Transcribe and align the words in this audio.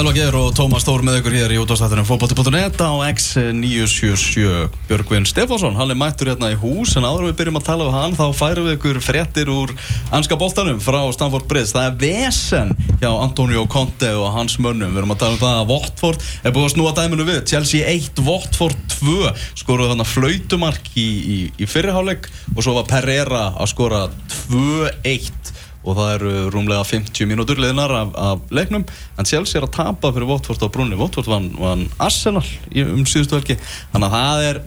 Elva 0.00 0.14
Geir 0.16 0.32
og 0.32 0.54
Tómas 0.56 0.80
Stór 0.80 1.02
með 1.04 1.18
ykkur 1.18 1.34
hér 1.36 1.52
í 1.52 1.58
útváðstættunum 1.60 2.06
fókbalti.net 2.08 2.78
á 2.80 3.04
X977 3.10 4.70
Björgvin 4.88 5.26
Stefánsson, 5.28 5.76
hann 5.76 5.92
er 5.92 5.98
mættur 6.00 6.30
hérna 6.30 6.48
í 6.54 6.56
hús 6.56 6.94
en 6.96 7.04
áður 7.04 7.26
við 7.26 7.34
byrjum 7.42 7.58
að 7.60 7.66
tala 7.66 7.88
um 7.90 7.92
hann 7.98 8.16
þá 8.16 8.22
færum 8.38 8.64
við 8.70 8.78
ykkur 8.78 9.00
fréttir 9.04 9.50
úr 9.52 9.74
anska 10.16 10.38
boltanum 10.40 10.80
frá 10.80 11.02
Stanford 11.12 11.44
Bridge, 11.50 11.74
það 11.74 11.90
er 11.90 11.98
vesen 12.00 12.72
hjá 13.02 13.10
Antonio 13.10 13.66
Conte 13.68 14.14
og 14.16 14.30
hans 14.38 14.56
mönnum. 14.56 14.94
Við 14.94 15.02
erum 15.02 15.12
að 15.12 15.20
tala 15.20 15.36
um 15.36 15.42
það 15.42 15.58
að 15.58 15.68
Votford 15.74 16.24
er 16.40 16.56
búið 16.56 16.70
að 16.70 16.74
snúa 16.78 16.94
dæminu 16.96 17.28
við, 17.28 17.42
Chelsea 17.52 17.92
1, 17.92 18.24
Votford 18.24 18.80
2 18.96 19.34
skoruð 19.60 19.92
þarna 19.92 20.08
flautumark 20.08 20.90
í, 20.96 21.08
í, 21.20 21.38
í 21.60 21.68
fyrirháleik 21.68 22.30
og 22.54 22.64
svo 22.64 22.78
var 22.80 22.88
Pereira 22.88 23.50
að 23.52 23.72
skora 23.74 24.06
2-1 24.48 25.39
og 25.80 25.96
það 25.96 26.10
eru 26.18 26.32
rúmlega 26.52 26.84
50 26.84 27.28
mínútur 27.30 27.60
liðnar 27.62 27.92
af, 27.96 28.10
af 28.20 28.52
leiknum. 28.52 28.84
En 29.16 29.28
Chelsea 29.28 29.60
er 29.60 29.64
að 29.66 29.72
tapa 29.78 30.10
fyrir 30.12 30.28
Votford 30.28 30.60
á 30.60 30.68
brunni 30.72 30.98
Votford 31.00 31.30
vann 31.30 31.46
van 31.56 31.86
Arsenal 32.02 32.44
í, 32.68 32.84
um 32.84 33.06
síðustu 33.08 33.38
velki 33.38 33.56
þannig 33.94 34.06
að 34.10 34.16
það 34.16 34.44
er, 34.50 34.60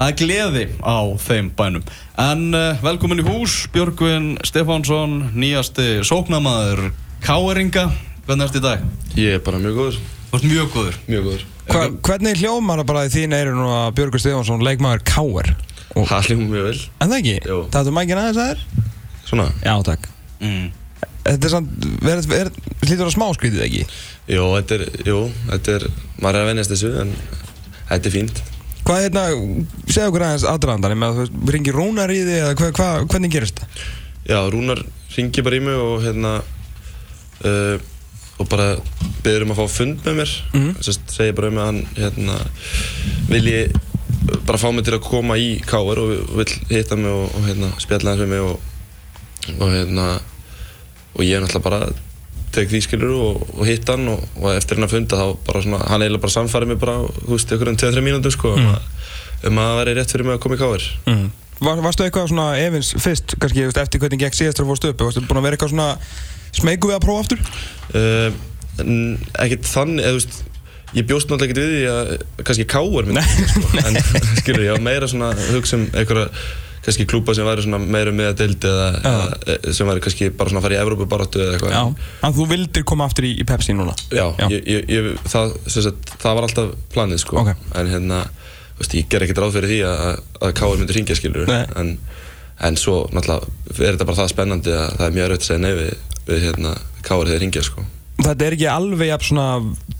það 0.00 0.12
er 0.12 0.16
gleði 0.22 0.64
á 0.80 0.96
þeim 1.26 1.50
bænum. 1.58 1.84
En 2.24 2.46
uh, 2.56 2.80
velkomin 2.84 3.20
í 3.20 3.26
hús 3.28 3.58
Björgvin 3.74 4.30
Stefánsson 4.48 5.18
nýjasti 5.36 5.90
sóknamaður 6.08 6.88
Káeringa 7.26 7.90
hvernig 8.26 8.48
ertu 8.48 8.62
í 8.62 8.64
dag? 8.64 8.88
Ég 9.18 9.36
er 9.38 9.44
bara 9.44 9.60
mjög 9.60 9.76
góður. 9.82 10.00
Ert 10.36 10.48
mjög 10.48 10.72
góður. 10.74 10.98
Mjög 11.06 11.28
góður. 11.28 11.46
Hva, 11.66 11.84
hvernig 12.08 12.40
hljómar 12.40 12.80
það 12.82 12.88
bara 12.94 13.04
í 13.06 13.12
þín 13.12 13.36
eyru 13.36 13.54
nú 13.56 13.68
að 13.74 13.92
Björgur 14.00 14.22
Stefánsson 14.22 14.64
leikmaður 14.66 15.04
K.R. 15.12 15.52
Og- 15.96 16.08
Það 16.10 16.28
hljóðum 16.30 16.50
mjög 16.52 16.66
vel. 16.70 16.82
En 17.00 17.08
það 17.12 17.18
ekki? 17.20 17.36
Jú. 17.48 17.62
Það 17.76 17.88
er 17.92 17.96
mækinn 18.00 18.20
aðeins. 18.24 18.42
Að 18.42 18.52
þér? 18.52 18.92
Svona. 19.26 19.48
Já, 19.64 19.74
takk 19.86 20.12
mm. 20.40 20.66
Þetta 21.26 21.48
er 21.48 21.50
samt, 21.50 21.86
hlýtur 22.86 23.06
að 23.08 23.14
smá 23.16 23.26
skrítið 23.34 23.62
ekki? 23.66 23.80
Jó, 24.30 24.44
þetta 24.56 24.76
er, 24.78 24.84
jú, 25.08 25.16
þetta 25.50 25.72
er 25.78 25.86
Maður 26.22 26.36
er 26.38 26.42
að 26.44 26.50
venjast 26.52 26.72
þessu 26.74 26.90
en 27.02 27.10
Þetta 27.88 28.06
er 28.10 28.14
fínt 28.14 28.42
Hvað 28.86 29.00
hérna, 29.02 29.24
segja 29.90 30.06
okkur 30.12 30.24
aðeins 30.28 30.44
aðdraðandan 30.46 30.94
Ég 30.94 31.00
með 31.02 31.08
að 31.10 31.18
þú 31.34 31.54
ringir 31.56 31.74
Rúnar 31.80 32.12
í 32.14 32.20
þig 32.22 32.36
eða 32.38 32.52
hva, 32.60 32.68
hva, 32.78 32.88
hvernig 33.10 33.34
gerist 33.34 33.58
það? 33.58 33.82
Já, 34.30 34.38
Rúnar 34.54 34.82
ringi 35.16 35.44
bara 35.46 35.58
í 35.58 35.64
mig 35.66 35.82
og 35.82 35.96
hérna 36.06 36.32
uh, 37.42 37.76
Og 38.38 38.48
bara 38.52 38.68
Beður 39.26 39.46
um 39.48 39.54
að 39.56 39.60
fá 39.64 39.66
fund 39.80 40.06
með 40.06 40.18
mér 40.22 40.36
Mhm. 40.54 40.70
Sest, 40.86 41.10
Segir 41.16 41.34
bara 41.38 41.50
um 41.50 41.58
að 41.62 41.68
hann 41.72 41.82
hérna 41.98 42.38
Vilji 43.32 43.64
bara 44.46 44.58
fá 44.58 44.70
mig 44.74 44.86
til 44.86 44.94
að 44.96 45.04
koma 45.06 45.36
í 45.38 45.56
Káar 45.66 45.98
og 46.02 46.14
vill 46.38 46.54
hitta 46.70 46.96
mig 46.98 47.10
og, 47.10 47.28
og 47.34 47.44
hérna 47.46 47.68
spjalla 47.82 48.14
hans 48.14 48.22
við 48.24 48.30
mig 48.32 48.42
og, 48.46 48.72
og 49.54 49.70
hérna 49.72 50.08
og 51.16 51.24
ég 51.24 51.36
er 51.38 51.44
náttúrulega 51.44 51.64
bara 51.64 51.88
tek 52.56 52.70
því 52.70 52.80
skilur 52.84 53.14
og, 53.16 53.42
og 53.56 53.64
hitt 53.68 53.88
hann 53.90 54.08
og, 54.12 54.22
og 54.40 54.50
eftir 54.54 54.78
hann 54.78 54.86
að 54.88 54.94
funda 54.96 55.18
þá 55.20 55.26
bara 55.48 55.64
svona 55.64 55.80
hann 55.90 56.04
eiginlega 56.04 56.24
bara 56.24 56.36
samfærið 56.36 56.72
mig 56.72 56.80
bara 56.82 56.96
þú 57.04 57.32
veist 57.34 57.52
ykkur 57.56 57.72
um 57.72 57.80
2-3 57.82 58.04
mínútur 58.06 58.34
sko 58.34 58.54
að, 58.56 58.78
um 59.48 59.60
að 59.60 59.68
það 59.70 59.80
væri 59.80 59.96
rétt 59.98 60.14
fyrir 60.14 60.28
mig 60.28 60.38
að 60.38 60.44
koma 60.46 60.58
í 60.58 60.62
káir 60.62 60.88
Mm. 61.06 61.26
Var, 61.56 61.78
varstu 61.80 62.04
eitthvað 62.04 62.26
svona 62.28 62.50
efins 62.60 62.90
fyrst, 63.00 63.32
kannski 63.40 63.62
veist, 63.64 63.78
eftir 63.80 64.02
hvernig 64.02 64.20
gekk 64.20 64.36
síðast 64.36 64.58
þú 64.60 64.66
fórst 64.68 64.84
upp? 64.90 65.04
Varstu 65.06 65.22
búin 65.24 65.40
að 65.40 65.46
vera 65.46 65.56
eitthvað 65.56 65.72
svona 65.72 65.86
smeyku 66.52 66.90
við 66.90 66.98
að 66.98 67.06
prófa 67.06 67.22
aftur? 67.24 67.40
uh, 67.96 68.28
ekkert 69.40 69.70
þannig 69.70 70.04
eða 70.04 70.12
þú 70.12 70.18
veist 70.20 70.36
ég 70.96 71.08
bjóst 71.08 71.30
náttúrulega 71.30 71.48
ekkert 71.48 71.62
við 71.62 71.72
því 71.72 71.86
að 71.94 72.44
kannski 72.44 72.66
myndi 73.06 73.16
Nei. 73.16 73.48
sko, 73.54 73.64
en 73.80 73.98
skilur 74.42 74.66
ég 74.66 74.76
var 74.76 74.84
meira 74.84 75.08
svona 75.08 75.32
hugsa 75.54 75.78
um 75.80 75.86
einhverja 75.92 76.28
kannski 76.86 77.06
klúpa 77.10 77.34
sem 77.34 77.46
væri 77.46 77.66
meira 77.82 78.12
með 78.14 78.28
að 78.30 78.36
deildi 78.42 78.70
eða, 78.70 79.14
eða 79.56 79.74
sem 79.74 79.88
væri 79.90 80.02
kannski 80.04 80.28
bara 80.38 80.52
svona 80.52 80.62
að 80.62 80.66
fara 80.68 80.76
í 80.76 80.80
Evrópu 80.84 81.08
baráttu 81.10 81.42
eða 81.42 81.56
eitthvað 81.56 81.74
Já. 81.74 82.10
En 82.28 82.36
þú 82.36 82.46
vildir 82.52 82.86
koma 82.86 83.08
aftur 83.10 83.26
í, 83.26 83.32
í 83.42 83.46
Pepsi 83.48 83.74
núna? 83.76 83.96
Já, 84.14 84.26
Já. 84.38 84.46
Ég, 84.54 84.68
ég, 84.70 84.86
ég, 84.94 85.08
það, 85.26 85.56
sagt, 85.74 86.14
það 86.22 86.38
var 86.38 86.48
alltaf 86.48 86.70
planið 86.94 87.22
sko 87.24 87.40
Ok. 87.42 87.50
En 87.80 87.90
hérna, 87.90 88.20
veist, 88.78 88.94
ég 88.94 89.10
ger 89.10 89.26
ekkert 89.26 89.42
ráð 89.42 89.58
fyrir 89.58 89.72
því 89.74 89.80
að, 89.90 90.22
að 90.46 90.54
Káur 90.60 90.78
myndir 90.78 91.00
hringja 91.00 91.18
skilur 91.18 91.50
en, 91.56 91.96
en 92.70 92.78
svo 92.80 93.02
náttúrulega 93.10 93.82
er 93.82 93.96
þetta 93.96 94.08
bara 94.08 94.20
það 94.22 94.32
spennandi 94.36 94.76
að 94.76 94.88
það 95.00 95.06
er 95.08 95.18
mjög 95.18 95.28
erfitt 95.28 95.44
að 95.44 95.50
segja 95.50 95.64
nei 95.66 95.74
við, 95.80 95.92
við 96.30 96.48
hérna, 96.50 96.76
Káur 97.02 97.26
þegar 97.26 97.42
hringja 97.42 97.66
sko 97.66 97.86
Þetta 98.16 98.46
er 98.46 98.54
ekki 98.56 98.68
alveg 98.72 99.10
jafn 99.10 99.26
svona 99.28 99.46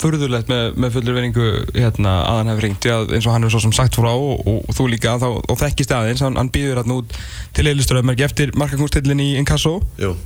furðulegt 0.00 0.48
með, 0.48 0.70
með 0.80 0.94
fullur 0.96 1.16
veringu 1.16 1.48
hérna, 1.76 2.14
að 2.24 2.38
hann 2.40 2.50
hefur 2.52 2.64
ringt 2.66 2.86
að 2.90 3.12
eins 3.16 3.26
og 3.28 3.34
hann 3.34 3.44
hefur 3.44 3.54
svo 3.56 3.60
sem 3.66 3.74
sagt 3.76 3.98
frá 3.98 4.08
og, 4.12 4.40
og 4.48 4.72
þú 4.76 4.86
líka 4.92 5.14
þá, 5.20 5.26
og 5.36 5.58
þekkist 5.60 5.92
aðeins 5.96 6.22
hann, 6.24 6.38
hann 6.40 6.50
býður 6.52 6.80
hérna 6.80 6.96
út 7.02 7.12
til 7.56 7.66
Eilisturöðmerki 7.70 8.24
eftir 8.26 8.54
markakúnstillin 8.56 9.20
í 9.22 9.28
Inkasso. 9.40 9.76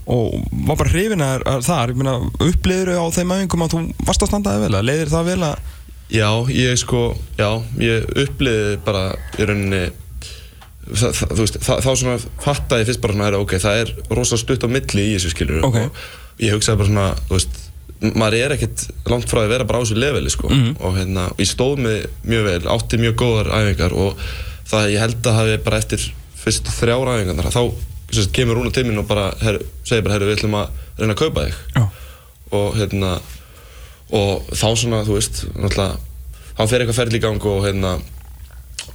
Og 0.06 0.38
var 0.68 0.78
bara 0.80 0.92
hrifin 0.94 1.24
að, 1.26 1.44
þar. 1.66 1.92
Ég 1.94 1.98
meina, 2.00 2.16
uppliður 2.46 2.92
á 2.94 3.06
þeim 3.14 3.34
aðingum 3.36 3.66
að 3.66 3.74
þú 3.74 3.82
varst 4.08 4.24
að 4.26 4.32
standaði 4.32 4.64
vel 4.66 4.78
að 4.80 4.88
leiðir 4.90 5.12
það 5.16 5.30
vel 5.32 5.40
að 5.50 5.76
Já, 6.10 6.26
ég 6.50 6.74
sko, 6.80 7.00
já, 7.38 7.50
ég 7.78 8.06
uppliði 8.18 8.78
bara 8.82 9.02
í 9.38 9.46
rauninni 9.46 9.82
það, 10.90 11.12
það, 11.14 11.34
þú 11.36 11.44
veist, 11.44 11.58
þá 11.62 11.90
svona 11.92 12.16
fattaði 12.42 12.82
ég 12.82 12.88
fyrst 12.90 13.02
bara 13.04 13.14
svona, 13.14 13.42
ok, 13.44 13.54
það 13.62 13.82
er 13.84 13.92
rosalega 14.10 14.42
stutt 14.42 14.66
á 14.66 14.68
milli 14.74 15.04
í 15.06 15.12
þessu 15.14 15.30
skilur 15.36 15.66
Ok. 15.68 15.78
og 15.84 16.42
ég 16.42 16.56
hugsaði 16.56 16.80
bara 16.82 16.90
svona, 16.90 17.06
þú 17.28 17.36
veist 17.36 17.60
maður 18.00 18.36
er 18.38 18.54
ekkert 18.56 18.86
langt 19.10 19.28
frá 19.28 19.42
að 19.42 19.52
vera 19.52 19.66
bara 19.68 19.80
á 19.80 19.84
þessu 19.84 19.98
leveli 20.00 20.30
sko. 20.32 20.48
Mhm. 20.48 20.76
og 20.80 20.96
hérna, 20.96 21.26
ég 21.36 21.48
stóð 21.50 21.82
mig 21.84 22.06
mjög 22.24 22.44
vel, 22.48 22.62
átti 22.76 23.00
mjög 23.00 23.14
góðar 23.20 23.52
æfingar 23.58 23.92
og 23.92 24.16
það 24.70 24.90
ég 24.94 25.00
held 25.04 25.26
að 25.26 25.38
hafi 25.40 25.56
bara 25.64 25.78
eftir 25.82 26.06
fyrstu 26.40 26.72
þrjára 26.72 27.18
æfingarnar 27.18 27.52
þá 27.52 27.62
sagt, 28.10 28.32
kemur 28.32 28.56
Rúna 28.58 28.72
til 28.74 28.84
mín 28.88 28.98
og 28.98 29.06
bara 29.06 29.30
her, 29.42 29.60
segir 29.84 30.02
bara, 30.06 30.14
herru, 30.16 30.30
við 30.30 30.38
ætlum 30.38 30.56
að 30.58 30.68
reyna 30.98 31.14
að 31.14 31.20
kaupa 31.20 31.44
þig 31.44 31.54
Já. 31.76 31.84
og 32.58 32.78
hérna 32.78 33.10
og 34.10 34.48
þá 34.50 34.66
svona, 34.74 35.04
þú 35.06 35.18
veist, 35.18 35.44
náttúrulega 35.54 35.98
þá 36.56 36.64
fer 36.66 36.82
eitthvað 36.82 36.98
ferli 36.98 37.20
í 37.20 37.22
gang 37.22 37.46
og 37.46 37.60
hérna 37.66 37.92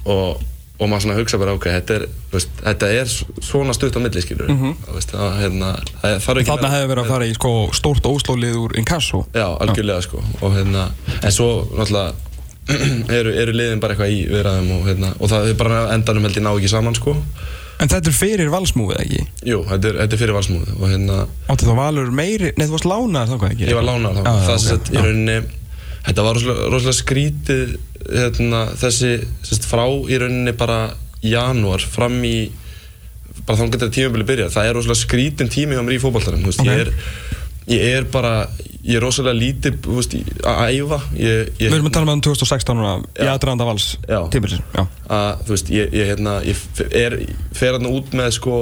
og, 0.04 0.42
og 0.76 0.90
maður 0.90 1.06
svona 1.06 1.16
hugsa 1.16 1.40
bara, 1.40 1.54
ok, 1.56 1.66
þetta 1.78 1.96
er, 1.96 2.04
veist, 2.32 2.52
þetta 2.60 2.90
er 2.92 3.12
svona 3.14 3.74
stutt 3.76 3.96
á 3.96 4.00
milli, 4.04 4.22
skilur 4.22 4.50
mm 4.52 4.60
-hmm. 4.60 5.02
það, 5.08 5.26
hérna, 5.40 5.72
það 6.02 6.16
þarf 6.26 6.42
ekki 6.42 6.50
þarna 6.50 6.72
hefur 6.74 6.90
verið 6.92 7.02
að 7.02 7.12
fara 7.14 7.26
í 7.26 7.34
sko, 7.34 7.52
stórt 7.72 8.08
óslólið 8.10 8.58
úr 8.60 8.78
Inkasso 8.80 9.24
Já, 9.32 9.48
algjörlega 9.56 10.04
sko 10.04 10.22
og 10.40 10.56
hérna, 10.56 10.88
en 11.22 11.32
svo 11.32 11.50
náttúrulega 11.72 12.12
eru, 13.18 13.32
eru 13.32 13.52
liðin 13.54 13.80
bara 13.80 13.94
eitthvað 13.94 14.12
í 14.12 14.24
viðræðum 14.28 14.72
og 14.76 14.88
hérna, 14.90 15.12
og 15.20 15.30
það 15.30 15.52
er 15.52 15.60
bara 15.60 15.84
endanum 15.94 16.26
held 16.26 16.36
ég 16.36 16.44
ná 16.44 16.52
ekki 16.56 16.72
saman 16.74 16.98
sko 16.98 17.16
En 17.76 17.90
þetta 17.92 18.08
er 18.08 18.14
fyrir 18.16 18.48
valsmúfið 18.48 19.00
ekki? 19.02 19.24
Jú, 19.44 19.58
þetta 19.68 19.88
er, 19.88 19.96
þetta 20.00 20.16
er 20.16 20.20
fyrir 20.22 20.32
valsmúð 20.32 20.68
og 20.78 20.88
hérna, 20.88 21.16
Átti 21.52 21.66
þá 21.68 21.74
valur 21.76 22.08
meiri, 22.10 22.54
nei 22.56 22.64
þú 22.64 22.72
varst 22.72 22.88
lánaður 22.88 23.42
þá 23.42 23.50
ekki? 23.50 23.68
ég 23.68 23.76
var 23.76 23.84
lánað 23.84 24.16
þá, 24.16 24.22
já, 24.22 24.32
það 24.32 24.54
ok. 24.54 24.62
sem 24.62 24.70
sagt, 24.70 24.92
í 24.92 24.96
rauninni 24.96 25.36
þetta 26.06 26.26
var 26.26 26.38
rosalega, 26.38 26.68
rosalega 26.72 26.98
skrítið 27.00 27.74
hérna, 28.06 28.62
þessi, 28.78 29.16
sagt, 29.46 29.66
frá 29.66 29.84
í 29.86 30.20
rauninni 30.20 30.54
bara 30.58 30.80
janúar 31.24 31.82
fram 31.82 32.20
í 32.26 32.36
bara 33.46 33.58
þá 33.58 33.72
getur 33.74 33.92
tímabili 33.94 34.26
byrja 34.26 34.52
það 34.54 34.68
er 34.68 34.78
rosalega 34.78 35.02
skrítin 35.02 35.50
tími 35.52 35.76
hjá 35.76 35.82
mér 35.84 35.98
í 35.98 36.02
fótballtarum 36.02 36.46
okay. 36.46 36.62
Ok. 36.62 36.70
ég, 37.66 37.76
ég 37.76 37.98
er 37.98 38.08
bara 38.10 38.34
ég 38.86 38.98
er 38.98 39.02
rosalega 39.02 39.38
lítið 39.38 39.78
veist, 39.90 40.16
að 40.46 40.78
æfa 40.78 41.00
ég, 41.18 41.52
ég, 41.58 41.66
Við 41.66 41.76
erum 41.78 41.90
að 41.90 41.96
tala 41.98 42.14
um 42.14 42.22
2016 42.22 42.78
núna, 42.78 42.94
í 43.02 43.26
Já. 43.26 43.32
aðdraðanda 43.34 43.66
vals 43.66 43.88
að 45.10 45.46
þú 45.46 45.54
veist, 45.56 45.72
ég, 45.74 45.94
ég, 45.96 46.10
hérna, 46.12 46.36
ég 46.46 46.66
er, 46.90 47.18
fer 47.56 47.74
hérna 47.74 47.92
út 47.98 48.14
með 48.16 48.36
sko 48.38 48.60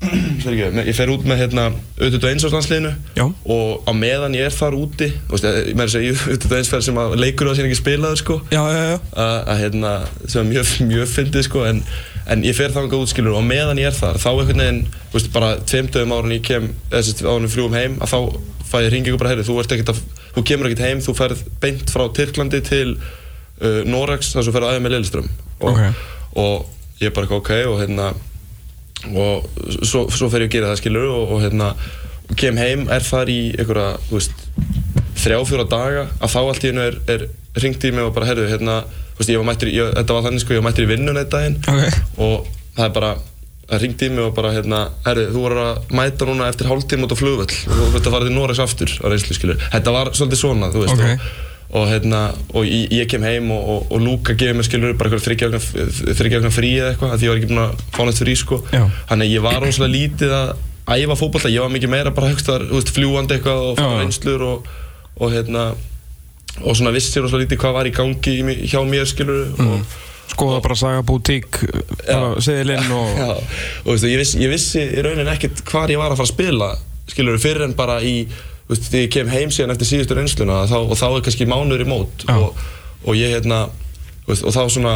ég 0.00 0.94
fer 0.96 1.10
út 1.12 1.24
með 1.28 1.42
hérna 1.42 1.64
auðvitað 2.00 2.30
einsáslandsliðinu 2.32 2.90
Já. 3.18 3.24
og 3.52 3.82
á 3.84 3.92
meðan 3.92 4.36
ég 4.38 4.46
er 4.48 4.54
þar 4.56 4.76
úti 4.78 5.10
veist, 5.28 5.44
ég 5.44 5.74
meira 5.76 5.90
að 5.90 5.92
segja 5.92 6.14
auðvitað 6.16 6.54
einsferð 6.56 6.86
sem 6.86 7.00
að 7.02 7.16
leikur 7.20 7.50
á 7.50 7.52
sín 7.58 7.68
ekki 7.68 7.78
spilaður 7.82 8.20
sko 8.22 8.38
Já, 8.48 8.62
já, 8.72 8.80
já. 8.94 8.96
að, 9.12 9.34
að 9.52 9.60
hérna, 9.60 9.90
sem 10.24 10.40
er 10.40 10.48
mjög, 10.54 10.72
mjög 10.88 11.10
fyndið 11.12 11.44
sko 11.50 11.66
en, 11.68 11.82
en 12.32 12.46
ég 12.48 12.56
fer 12.56 12.72
þangað 12.72 13.04
út 13.04 13.12
skilur 13.12 13.36
og 13.36 13.44
á 13.44 13.50
meðan 13.50 13.82
ég 13.82 13.90
er 13.90 13.98
þar, 13.98 14.20
þá 14.24 14.28
einhvern 14.32 14.62
veginn 14.64 14.80
veist, 15.12 15.30
bara 15.36 15.52
tveimtöðum 15.68 16.16
árun 16.16 16.34
ég 16.38 16.46
kem 16.48 16.70
eða 16.88 17.02
sérst, 17.04 17.22
árun 17.28 17.44
við 17.48 17.54
fljúum 17.58 17.76
heim, 17.76 17.98
að 18.00 18.14
þá 18.14 18.18
fæ 18.70 18.76
ég 18.86 18.90
hringi 18.94 19.12
ykkur 19.12 19.20
bara, 19.20 19.34
herri, 19.34 19.44
þú 19.50 19.58
ert 19.60 19.76
ekkert 19.76 19.92
að, 19.92 20.02
þú 20.38 20.46
kemur 20.48 20.70
ekkert 20.70 20.84
heim 20.86 21.04
þú 21.04 21.16
ferð 21.18 21.44
beint 21.60 21.90
frá 21.92 22.04
Tyrklandi 22.16 22.60
til 22.64 22.88
uh, 22.96 23.80
Norex, 23.90 24.32
þar 24.32 24.46
sem 24.46 24.48
þú 24.52 24.56
ferð 24.56 24.68
aðeins 24.70 24.84
með 24.86 24.94
Lilleström 24.96 25.30
og, 25.60 25.70
Ok. 25.74 26.04
og 26.40 27.02
ég 27.04 27.12
bara 27.16 27.34
ok 27.40 27.50
og 27.66 27.80
hérna 27.82 28.12
og 29.14 29.48
svo, 29.86 30.06
svo 30.12 30.28
fer 30.32 30.44
ég 30.44 30.50
að 30.50 30.54
gera 30.58 30.70
það 30.72 30.80
skilur 30.82 31.06
og, 31.10 31.34
og 31.36 31.42
hérna 31.44 31.70
kem 32.38 32.56
heim, 32.60 32.86
er 32.92 33.02
þar 33.02 33.30
í 33.32 33.38
einhverja, 33.58 33.96
þú 34.08 34.18
veist 34.18 34.44
þrjá, 35.20 35.38
fjóra 35.48 35.64
daga 35.68 36.04
að 36.22 36.30
þá 36.34 36.38
allt 36.44 36.64
í 36.64 36.70
hennu 36.70 36.84
er, 36.86 36.98
er 37.10 37.24
ringt 37.64 37.84
í 37.84 37.90
mig 37.96 38.04
og 38.06 38.14
bara, 38.14 38.28
herru, 38.30 38.44
hérna 38.50 38.76
þú 38.86 39.18
veist, 39.22 39.32
ég 39.34 39.40
var 39.42 39.48
mættur, 39.50 39.68
í- 39.72 39.74
ég, 39.80 39.90
þetta 39.98 40.16
var 40.16 40.26
þannig 40.28 40.44
sko, 40.44 40.54
ég 40.54 40.62
var 40.62 40.68
mættur 40.70 40.86
í 40.86 40.90
vinnun 40.92 41.18
eitt 41.20 41.32
daginn 41.34 41.58
Ok. 41.66 41.98
og 42.22 42.46
það 42.78 42.84
er 42.86 42.94
bara 43.00 43.10
það 43.70 43.82
ringt 43.84 44.02
í 44.06 44.08
mig 44.14 44.24
og 44.28 44.32
bara, 44.38 44.52
hérna, 44.54 44.78
herru, 45.06 45.26
þú 45.34 45.42
voru 45.44 45.64
að 45.66 45.92
mæta 45.98 46.26
núna 46.30 46.48
eftir 46.50 46.70
hálftíma 46.70 47.06
út 47.08 47.12
á 47.14 47.18
flugvöll 47.20 47.50
og 47.50 47.76
þú 47.76 47.90
veist 47.96 48.06
að 48.06 48.14
fara 48.16 48.26
til 48.30 48.34
Noregs 48.38 48.62
aftur 48.64 48.94
á 49.02 49.06
reynslu, 49.10 49.36
skilur 49.36 49.60
þetta 49.74 49.92
var 49.98 50.10
svolítið 50.14 50.40
svona, 50.44 50.70
þú 50.74 50.84
veist 50.86 50.94
Ok. 50.96 51.06
og, 51.10 51.46
og 51.70 51.86
hérna, 51.86 52.20
og 52.50 52.66
ég, 52.66 52.88
ég 52.90 53.10
kem 53.10 53.22
heim 53.22 53.50
og, 53.54 53.62
og, 53.62 53.92
og 53.94 54.02
Lúka 54.02 54.34
gefið 54.34 54.56
mér 54.58 54.66
skilur 54.66 54.96
bara 54.98 55.12
eitthvað 55.12 55.60
þryggja 56.18 56.50
frí 56.50 56.72
eða 56.80 56.90
eitthvað 56.90 57.14
því 57.20 57.28
ég 57.28 57.30
var 57.30 57.38
ekki 57.38 57.50
búinn 57.52 57.62
að 57.62 57.84
fá 57.94 58.00
nætt 58.08 58.22
frí 58.24 58.34
sko 58.38 58.58
Já. 58.72 58.82
þannig 59.12 59.28
að 59.28 59.34
ég 59.36 59.44
var 59.44 59.60
rosalega 59.62 59.94
lítið 59.94 60.34
að 60.34 60.50
æfa 60.90 61.18
fótballta, 61.20 61.52
ég 61.54 61.62
var 61.62 61.70
mikið 61.70 61.92
meira 61.92 62.14
bara 62.16 62.32
högstar, 62.32 62.66
fljúandi 62.90 63.36
eitthvað 63.36 63.62
og 63.68 63.78
fara 63.78 63.94
Já. 63.94 64.02
reynslur 64.02 64.46
og, 64.48 64.70
og 65.20 65.34
hérna 65.36 65.64
og 66.58 66.74
svona 66.74 66.94
vissi 66.96 67.22
rosalega 67.22 67.46
lítið 67.46 67.62
hvað 67.62 67.78
var 67.78 67.90
í 67.90 67.94
gangi 68.00 68.36
í, 68.40 68.58
hjá 68.66 68.80
mér 68.86 69.10
skilur 69.10 69.66
og 69.66 69.98
Skoða 70.30 70.60
bara 70.62 70.76
saga 70.78 71.00
bútík, 71.02 71.56
bara 72.06 72.36
seðilinn 72.38 72.92
og... 73.00 73.16
Já, 73.18 73.30
og 73.82 73.88
veistu, 73.88 74.10
ég, 74.12 74.20
vissi, 74.20 74.38
ég 74.44 74.52
vissi 74.52 74.82
í 74.82 75.02
rauninni 75.02 75.32
ekkert 75.32 75.62
hvar 75.66 75.90
ég 75.90 75.98
var 75.98 76.14
að 76.14 76.20
fara 76.20 76.28
að 76.28 76.34
spila 76.34 76.68
skilur 77.10 77.40
fyrir 77.42 77.66
en 77.66 77.74
bara 77.78 77.96
í 78.06 78.28
veist, 78.70 78.88
þegar 78.88 79.04
ég 79.04 79.14
kem 79.16 79.32
heim 79.32 79.54
síðan 79.54 79.74
eftir 79.74 79.90
síðustu 79.90 80.16
reynsluna 80.18 80.62
þá, 80.70 80.78
og 80.82 80.96
þá 80.98 81.06
er 81.08 81.24
kannski 81.26 81.48
mánuður 81.50 81.84
í 81.84 81.88
mót 81.90 82.24
Já. 82.26 82.36
og, 82.36 82.62
og 83.04 83.18
ég 83.18 83.34
hérna 83.36 83.64
veist, 84.28 84.46
og 84.46 84.54
þá 84.54 84.62
svona 84.72 84.94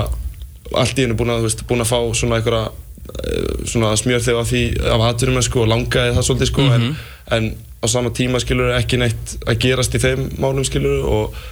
allt 0.75 0.99
í 0.99 1.05
hennu 1.05 1.19
búin 1.19 1.35
að, 1.35 1.45
veist, 1.49 1.65
búin 1.69 1.85
að 1.85 1.91
fá 1.91 1.99
svona 2.17 2.39
einhverja 2.39 2.69
eh, 2.71 3.67
svona 3.69 3.93
smjör 4.01 4.25
þegar 4.25 4.49
því 4.49 4.63
af 4.95 5.09
atvinnum 5.11 5.45
sko, 5.45 5.65
og 5.65 5.73
langaði 5.73 6.15
það 6.17 6.29
svolítið 6.29 6.53
sko, 6.53 6.69
en, 6.77 6.87
en 7.37 7.51
á 7.85 7.87
sama 7.91 8.15
tíma 8.17 8.41
skilur 8.41 8.73
ekki 8.79 9.01
neitt 9.01 9.37
að 9.45 9.61
gerast 9.67 9.97
í 9.97 10.01
þeim 10.03 10.31
málum 10.41 10.65
skilur 10.67 11.05
og 11.05 11.43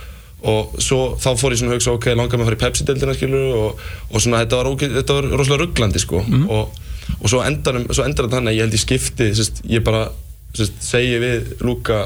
og 0.43 0.73
svo 0.83 1.13
þá 1.23 1.29
fór 1.39 1.55
ég 1.55 1.61
svona 1.61 1.71
að 1.71 1.77
hugsa 1.77 1.93
ok, 1.95 2.07
langar 2.19 2.41
mig 2.41 2.43
að 2.43 2.49
fara 2.49 2.57
í 2.57 2.63
Pepsi-deildina 2.65 3.13
skilur 3.15 3.53
og, 3.55 3.83
og 4.11 4.23
svona 4.25 4.41
þetta 4.43 4.59
var, 4.59 4.71
þetta 4.81 5.15
var 5.15 5.29
rosalega 5.31 5.61
rugglandi 5.63 6.03
sko 6.03 6.23
og, 6.51 6.81
og 7.15 7.31
svo 7.31 7.43
endar, 7.47 7.79
þetta 7.87 8.27
þannig 8.33 8.51
að 8.51 8.57
ég 8.57 8.65
held 8.65 8.75
ég 8.75 8.83
skipti 8.83 9.29
sest, 9.39 9.63
ég 9.71 9.85
bara 9.87 10.09
segi 10.55 11.19
við 11.23 11.53
Lúka 11.65 12.05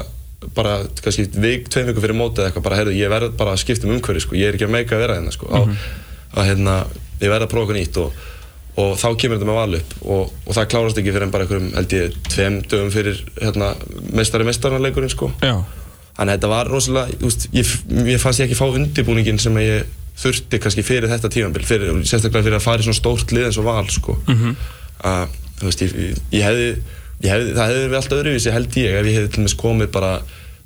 bara 0.55 0.79
kannski 1.03 1.25
vik, 1.33 1.69
tveim 1.73 1.87
viku 1.89 2.03
fyrir 2.03 2.15
mótið 2.15 2.43
eða 2.43 2.51
eitthvað 2.51 2.67
bara 2.67 2.77
heyrðu, 2.79 2.97
ég 2.97 3.09
verð 3.11 3.31
bara 3.39 3.55
að 3.55 3.63
skipta 3.63 3.87
um 3.87 3.95
umhverfi 3.95 4.21
sko, 4.23 4.37
ég 4.37 4.51
er 4.51 4.57
ekki 4.57 4.67
að 4.67 4.75
meika 4.75 4.95
að 4.95 5.01
vera 5.03 5.17
hérna 5.17 5.33
sko. 5.33 5.49
Mm 5.49 5.79
að 6.37 6.49
hérna, 6.51 6.77
ég 7.21 7.31
verð 7.31 7.47
að 7.47 7.51
prófa 7.53 7.63
eitthvað 7.65 7.79
nýtt 7.79 7.99
og, 8.01 8.23
og 8.77 8.93
þá 9.01 9.07
kemur 9.21 9.39
þetta 9.39 9.49
með 9.49 9.57
val 9.57 9.77
upp 9.79 9.93
og, 10.03 10.33
og 10.45 10.57
það 10.57 10.69
klárast 10.73 11.01
ekki 11.01 11.13
fyrir 11.15 11.25
en 11.27 11.33
bara 11.33 11.47
einhverjum 11.47 11.69
held 11.77 11.95
ég 11.97 12.17
tveim 12.29 12.57
dögum 12.69 12.93
fyrir 12.93 13.21
hérna, 13.39 13.71
meistari 14.17 14.47
meistaranleikurinn 14.47 15.13
sko. 15.13 15.31
Þannig 16.17 16.33
að 16.33 16.35
þetta 16.35 16.51
var 16.51 16.71
rosalega, 16.73 17.17
þú 17.21 17.29
veist, 17.29 17.47
ég, 17.53 17.73
ég 18.09 18.21
fannst 18.21 18.41
ég 18.41 18.47
ekki 18.47 18.57
fá 18.57 18.65
undirbúningin 18.67 19.41
sem 19.41 19.57
ég 19.61 19.89
þurfti 20.17 20.59
kannski 20.61 20.85
fyrir 20.85 21.11
þetta 21.11 21.29
tímanbíl, 21.29 21.65
sérstaklega 22.09 22.47
fyrir 22.47 22.57
að 22.57 22.63
fara 22.65 22.81
í 22.81 22.87
svona 22.87 22.97
stórt 22.97 23.33
lið 23.35 23.49
eins 23.49 23.59
og 23.61 23.67
val, 23.67 23.85
sko. 23.93 24.17
Mhm. 24.25 24.55
að, 25.05 25.35
þú 25.59 25.67
veist, 25.69 25.83
ég, 25.85 26.23
ég 26.33 26.47
hefði, 26.47 26.71
hefði, 27.25 27.55
það 27.57 27.71
hefði 27.71 27.81
verið 27.83 27.99
alltaf 28.01 28.21
öðruvísi, 28.21 28.53
held 28.53 28.79
ég, 28.81 28.95
ef 28.99 29.09
ég 29.09 29.17
hefði 29.17 29.33
til 29.33 29.43
dæmis 29.43 29.57
komið 29.57 29.91
bara, 29.97 30.13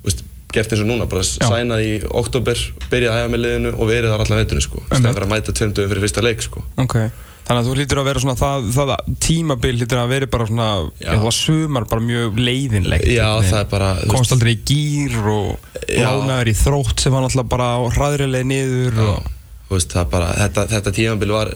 veist, 0.04 0.22
gert 0.52 0.72
eins 0.74 0.84
og 0.84 0.88
núna, 0.90 1.08
bara 1.08 1.24
sænað 1.26 1.84
í 1.86 1.92
oktober, 2.22 2.62
byrjað 2.92 3.12
að 3.12 3.20
hæfa 3.20 3.32
með 3.32 3.44
liðinu 3.46 3.74
og 3.74 3.88
verið 3.88 4.12
þar 4.12 4.24
allan 4.26 4.42
veitunni, 4.42 4.64
sko. 4.66 4.86
Stæðan 4.90 5.14
fyrir 5.16 5.28
að 5.28 5.32
mæta 5.32 5.54
tveim 5.56 5.76
dögum 5.76 5.92
fyrir 5.92 6.04
fyrsta 6.06 6.24
leik, 6.26 6.44
sko. 6.44 6.64
ok. 6.82 6.96
Þannig 7.42 7.58
að 7.58 7.68
þú 7.68 7.72
hlýtur 7.74 7.98
að 7.98 8.04
vera 8.06 8.20
svona, 8.22 8.38
það, 8.38 8.66
það 8.76 8.90
tímabil 9.24 9.72
hlýtur 9.80 9.98
að 9.98 10.12
vera 10.12 10.26
bara 10.30 10.44
svona, 10.46 10.66
Já. 11.02 11.08
það 11.10 11.32
sumar 11.34 11.86
bara 11.90 12.04
mjög 12.06 12.36
leiðinlegt. 12.38 13.08
Já, 13.10 13.26
það 13.48 13.58
er 13.58 13.70
bara, 13.72 13.88
Komst 14.12 14.34
aldrei 14.36 14.52
í 14.52 14.60
gýr 14.70 15.16
og 15.32 15.48
Já. 15.88 16.04
lánaður 16.06 16.52
í 16.52 16.54
þrótt 16.60 17.02
sem 17.02 17.14
var 17.14 17.24
náttúrulega 17.24 17.50
bara 17.56 17.70
hraðrilega 17.96 18.46
niður 18.46 19.00
og... 19.08 19.32
þú 19.66 19.74
veist, 19.74 19.96
það 19.96 20.12
bara, 20.14 20.28
þetta, 20.38 20.66
þetta 20.76 20.94
tímabil 21.00 21.34
var 21.34 21.50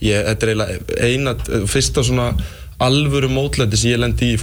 ég, 0.00 0.24
þetta 0.30 0.48
er 0.48 0.54
eiginlega 0.54 1.04
eina 1.04 1.66
fyrsta 1.68 2.06
svona 2.06 2.30
alvöru 2.82 3.28
mótlæti 3.32 3.78
sem 3.80 3.90
ég 3.94 4.00
lendi 4.02 4.34
í 4.34 4.38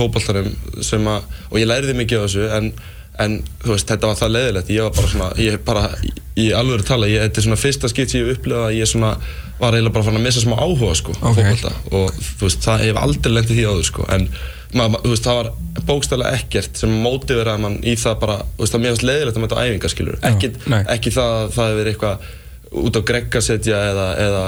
að, 1.13 1.23
og 1.51 1.59
ég 1.61 1.69
læriði 1.69 1.95
mikið 1.99 2.19
á 2.19 2.23
þessu 2.25 2.47
en, 2.57 2.69
en 3.21 3.35
veist, 3.65 3.85
þetta 3.91 4.09
var 4.09 4.17
það 4.17 4.31
leiðilegt. 4.33 4.71
Ég 4.73 4.87
var 4.87 4.95
bara 4.97 5.11
svona, 5.11 5.27
ég 5.37 5.59
bara 5.67 5.83
í 6.41 6.47
alvöru 6.57 6.85
tala, 6.87 7.09
ég, 7.11 7.21
þetta 7.27 7.41
er 7.43 7.45
svona 7.47 7.59
fyrsta 7.61 7.91
skipt 7.91 8.09
sem 8.13 8.23
ég 8.23 8.33
upplifað 8.37 8.65
að 8.71 8.77
ég 8.79 8.89
svona 8.89 9.11
var 9.59 9.75
eiginlega 9.77 9.93
bara 9.93 10.07
fann 10.07 10.17
að 10.17 10.25
missa 10.25 10.41
smá 10.41 10.55
áhuga 10.57 10.95
sko, 10.97 11.13
á 11.21 11.29
Ok. 11.29 11.37
fótballta 11.37 11.73
og 11.93 12.15
þú 12.17 12.47
veist, 12.47 12.63
það, 12.65 12.81
ég 12.87 12.89
hef 12.93 13.01
aldrei 13.03 13.33
lendið 13.35 13.59
því 13.59 13.65
áður 13.69 13.85
sko, 13.91 14.07
en 14.15 14.25
maður, 14.73 15.03
þú 15.03 15.11
veist, 15.13 15.27
það 15.27 15.37
var 15.39 15.51
bókstæðlega 15.91 16.39
ekkert 16.39 16.81
sem 16.81 16.95
mótiveraði 17.03 17.61
mann 17.67 17.77
í 17.85 17.93
það 18.01 18.17
bara, 18.23 18.37
þú 18.57 18.63
veist, 18.65 18.73
það 18.73 18.83
mér 18.87 18.95
varst 18.95 19.05
leiðilegt 19.11 19.37
að 19.37 19.45
mæta 19.45 19.59
á 19.61 19.63
æfingar 19.69 19.93
skilur, 19.93 20.17
ekki, 20.31 20.49
nei. 20.73 20.79
ekki 20.95 21.13
það 21.13 21.35
að 21.37 21.53
það 21.53 21.69
hefur 21.69 21.79
verið 21.83 21.93
eitthvað 21.93 22.25
út 22.83 22.97
á 22.97 23.01
gregga 23.13 23.43
setja 23.45 23.83
eða, 23.91 24.07
eða, 24.25 24.43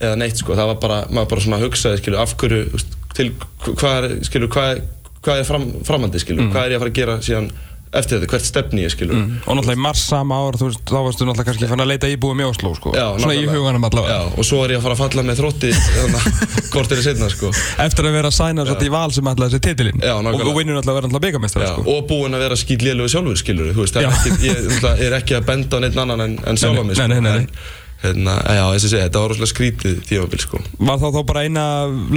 eða 0.00 0.16
neitt 0.24 0.40
sko, 0.40 0.56
það 0.56 0.72
var 0.72 0.80
bara, 0.86 0.98
maður 1.12 1.30
bara 1.34 1.44
svona 1.44 1.60
hugsaði 1.60 2.00
skilur, 2.00 2.22
af 2.24 2.32
hverju, 2.40 2.62
þú 2.70 2.78
veist, 2.80 2.96
til 3.16 3.32
hvað 3.64 4.04
er, 4.10 4.18
skilur, 4.28 4.48
hvað 4.52 4.76
er, 4.76 4.84
hvað 5.24 5.42
er 5.42 5.50
fram, 5.50 5.66
framhandi 5.84 6.22
skilur, 6.22 6.46
Mm. 6.46 6.52
hvað 6.54 6.62
er 6.66 6.70
ég 6.70 6.78
að 6.78 6.84
fara 6.86 6.90
að 6.94 7.00
gera 7.02 7.18
síðan 7.26 7.50
eftir 7.90 8.20
þetta, 8.20 8.28
hvert 8.30 8.44
stefni 8.46 8.84
ég 8.84 8.92
skilur 8.94 9.16
Og 9.18 9.56
náttúrulega 9.58 9.74
í 9.74 9.82
mars 9.82 9.98
sama 10.06 10.36
ár, 10.38 10.54
þú 10.54 10.68
veist, 10.68 10.82
þá 10.86 10.98
varstu 11.02 11.26
náttúrulega 11.26 11.48
kannski 11.48 11.66
fann 11.72 11.82
að 11.82 11.88
leita 11.90 12.06
íbúið 12.06 12.36
með 12.38 12.50
Oslo, 12.52 12.70
sko. 12.78 12.92
Já, 12.94 13.06
Svona 13.18 13.34
í 13.34 13.42
huganum 13.50 13.82
allavega. 13.88 14.14
Já, 14.14 14.20
og 14.38 14.46
svo 14.46 14.60
er 14.62 14.70
ég 14.70 14.78
að 14.78 14.84
fara 14.86 14.94
að 14.94 15.00
falla 15.02 15.24
með 15.26 15.40
þrótti 15.40 15.70
kortir 16.70 16.98
í 17.02 17.04
setna 17.08 17.26
sko 17.34 17.50
Eftir 17.82 18.06
að 18.06 18.14
vera 18.14 18.30
að 18.30 18.36
sæna 18.38 18.62
svolítið 18.68 18.86
í 18.86 18.94
val 18.94 19.10
sem 19.16 19.26
ætlaði 19.32 19.50
þessi 19.56 19.64
titilinn. 19.66 19.98
Já, 20.06 20.14
nákvæmlega. 20.22 20.46
Og, 20.52 20.58
vinnur 20.60 20.78
að 20.78 20.86
vera 20.86 21.02
náttúrulega 21.10 21.24
byggamestari, 21.26 21.66
Já, 21.66 21.72
sko. 21.74 21.82
og 21.96 22.06
búinn 22.12 22.38
að 22.38 22.44
vera 22.46 22.60
skýt 22.62 22.86
lélugu 22.86 23.10
sjálfur 23.10 23.42
skilur 23.42 23.74
þú 23.74 23.82
veist, 23.82 23.98
ég 28.00 28.06
hérna, 28.08 28.34
já, 28.40 28.62
þess 28.72 28.86
að 28.86 28.92
segja, 28.94 29.06
þetta 29.06 29.20
var 29.20 29.30
rosalega 29.30 29.50
skrítið 29.50 29.96
tímabil 30.08 30.40
sko 30.40 30.60
Var 30.78 31.00
þá 31.00 31.06
þá 31.12 31.18
bara 31.28 31.42
eina 31.44 31.64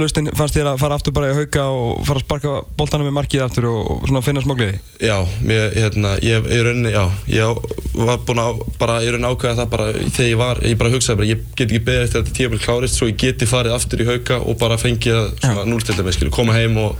lausnin, 0.00 0.30
fannst 0.36 0.56
þér 0.56 0.70
að 0.70 0.78
fara 0.80 0.96
aftur 0.96 1.14
bara 1.16 1.28
í 1.28 1.34
hauka 1.36 1.64
og 1.68 2.06
fara 2.08 2.20
að 2.20 2.24
sparka 2.24 2.54
boltanum 2.78 3.08
með 3.10 3.16
markið 3.18 3.44
aftur 3.44 3.68
og, 3.68 3.80
og 3.92 4.06
svona 4.08 4.22
finna 4.24 4.44
smogliði? 4.44 4.78
Já, 5.04 5.16
mér, 5.44 5.66
hérna, 5.76 6.14
ég, 6.24 6.48
í 6.48 6.60
rauninni, 6.64 6.94
já, 6.94 7.04
ég 7.34 7.60
var 8.00 8.22
búinn 8.24 8.42
að, 8.46 8.62
bara, 8.80 8.96
í 9.04 9.10
rauninni 9.12 9.32
ákveða 9.34 9.58
það 9.60 9.74
bara, 9.76 9.90
þegar 10.06 10.30
ég 10.30 10.40
var, 10.40 10.62
ég 10.64 10.80
bara 10.80 10.94
hugsaði 10.94 11.20
bara, 11.20 11.30
ég 11.34 11.44
get 11.52 11.66
ekki 11.68 11.82
beðið 11.90 12.06
eftir 12.06 12.20
að 12.20 12.24
þetta 12.24 12.38
tímabil 12.40 12.62
klárist, 12.64 12.98
svo 12.98 13.10
ég 13.10 13.20
geti 13.20 13.50
farið 13.50 13.76
aftur 13.76 14.04
í 14.04 14.08
hauka 14.08 14.40
og 14.40 14.58
bara 14.64 14.80
fengið 14.80 15.20
að 15.20 15.28
svona 15.42 15.68
núlstilda 15.68 16.06
mig, 16.06 16.16
skilju, 16.16 16.32
koma 16.34 16.56
heim 16.56 16.80
og, 16.80 16.96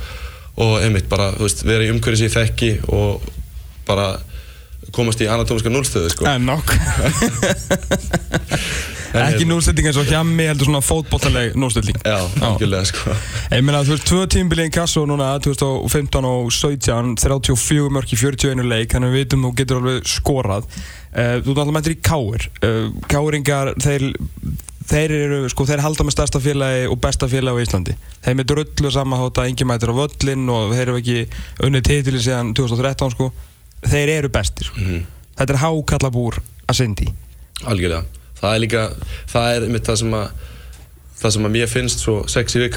og 0.61 0.77
einmitt 0.85 1.09
bara, 1.09 1.33
þú 1.39 1.49
veist, 1.49 1.65
vera 1.65 1.89
í 1.89 1.91
umhverju 1.95 2.21
sem 2.21 2.29
ég 2.29 2.37
þekki 2.37 2.73
og 2.93 3.25
bara 3.89 4.13
komast 4.97 5.23
í 5.23 5.31
anatómiska 5.31 5.73
núlstöðu, 5.73 6.13
sko. 6.15 6.29
En 6.35 6.47
nokk. 6.49 6.75
Ekki 9.15 9.47
núlstilling 9.47 9.87
eins 9.87 9.99
og 10.01 10.09
hjá 10.11 10.21
mig 10.27 10.49
heldur 10.51 10.67
svona 10.67 10.81
fótbollaleg 10.83 11.55
núlstilling. 11.59 12.01
Já, 12.03 12.17
algjörlega, 12.43 12.89
sko. 12.91 13.15
Ég 13.53 13.63
meina, 13.63 13.85
þú 13.87 13.95
veist, 13.95 14.07
tvö 14.09 14.25
tímbilið 14.35 14.71
í 14.71 14.75
kasso 14.75 15.05
núna, 15.07 15.31
2015 15.45 16.27
og 16.27 16.51
17, 16.55 17.15
34 17.23 17.95
mörg 17.95 18.11
í 18.11 18.19
41 18.19 18.67
leik, 18.67 18.91
þannig 18.95 19.13
að 19.13 19.15
við 19.15 19.25
vitum 19.25 19.47
þú 19.47 19.53
getur 19.61 19.81
alveg 19.83 20.11
skorað. 20.11 20.69
Uh, 21.15 21.37
þú 21.39 21.55
náttúrulega 21.55 21.77
mættir 21.79 21.95
í 21.95 22.01
Káir. 22.11 22.49
Uh, 22.59 22.91
Káringar, 23.13 23.73
þeir, 23.85 24.09
þeir 24.91 25.17
eru, 25.21 25.41
sko, 25.55 25.69
þeir 25.71 25.87
halda 25.87 26.09
með 26.09 26.19
stærsta 26.19 26.43
félagi 26.43 26.91
og 26.91 27.01
besta 27.07 27.31
félagi 27.31 27.63
á 27.63 27.65
Íslandi. 27.69 27.99
Þeim 28.27 28.43
er 28.43 28.51
drullu 28.51 28.95
samanhátt 28.99 29.39
að 29.39 29.53
engi 29.53 29.71
mættir 29.71 29.95
á 29.95 30.01
völlin 30.03 30.51
og 30.51 30.75
þeir 30.75 30.89
eru 30.89 30.99
ekki 30.99 31.21
unnið 31.63 31.91
titili 31.93 32.25
síðan 32.25 32.51
2013, 32.59 33.15
sko. 33.15 33.31
Þeir 33.91 34.15
eru 34.19 34.33
bestir. 34.35 34.71
Mhm. 34.77 35.05
Þetta 35.35 35.55
er 35.57 35.63
hákallabúr 35.65 36.41
að 36.69 36.79
syndi. 36.79 37.09
Algjörlega. 37.65 38.05
Það 38.41 38.55
er 38.55 38.61
líka, 38.65 38.83
það 39.31 39.57
er 39.57 39.69
einmitt 39.69 39.89
það 39.89 40.01
sem 40.03 40.19
að 40.19 40.27
það 41.25 41.33
sem 41.37 41.47
að 41.47 41.55
mér 41.55 41.71
finnst 41.71 42.03
svo 42.05 42.15
sexy 42.29 42.61
við 42.61 42.73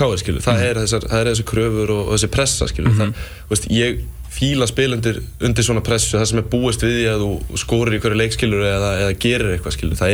það 0.45 0.61
er 0.63 0.79
þessar, 0.83 1.07
það 1.09 1.19
er 1.19 1.29
þessar 1.31 1.47
kröfur 1.51 1.91
og, 1.91 2.03
og 2.05 2.13
þessi 2.15 2.29
pressa 2.31 2.67
skilur, 2.69 2.93
það, 2.95 3.11
þú 3.47 3.55
veist, 3.55 3.67
ég 3.73 4.03
fíla 4.37 4.67
spilendur 4.69 5.19
undir 5.43 5.65
svona 5.65 5.83
pressu, 5.83 6.13
það 6.17 6.27
sem 6.31 6.41
er 6.41 6.49
búist 6.51 6.83
við 6.85 6.93
því 6.99 7.05
að 7.11 7.23
þú 7.23 7.59
skorir 7.63 7.97
í 7.97 8.01
hverju 8.03 8.19
leikskilur 8.21 8.65
eða, 8.69 8.91
eða 9.03 9.15
gerir 9.23 9.53
eitthvað 9.55 9.75
skilur, 9.77 9.99
það 9.99 10.13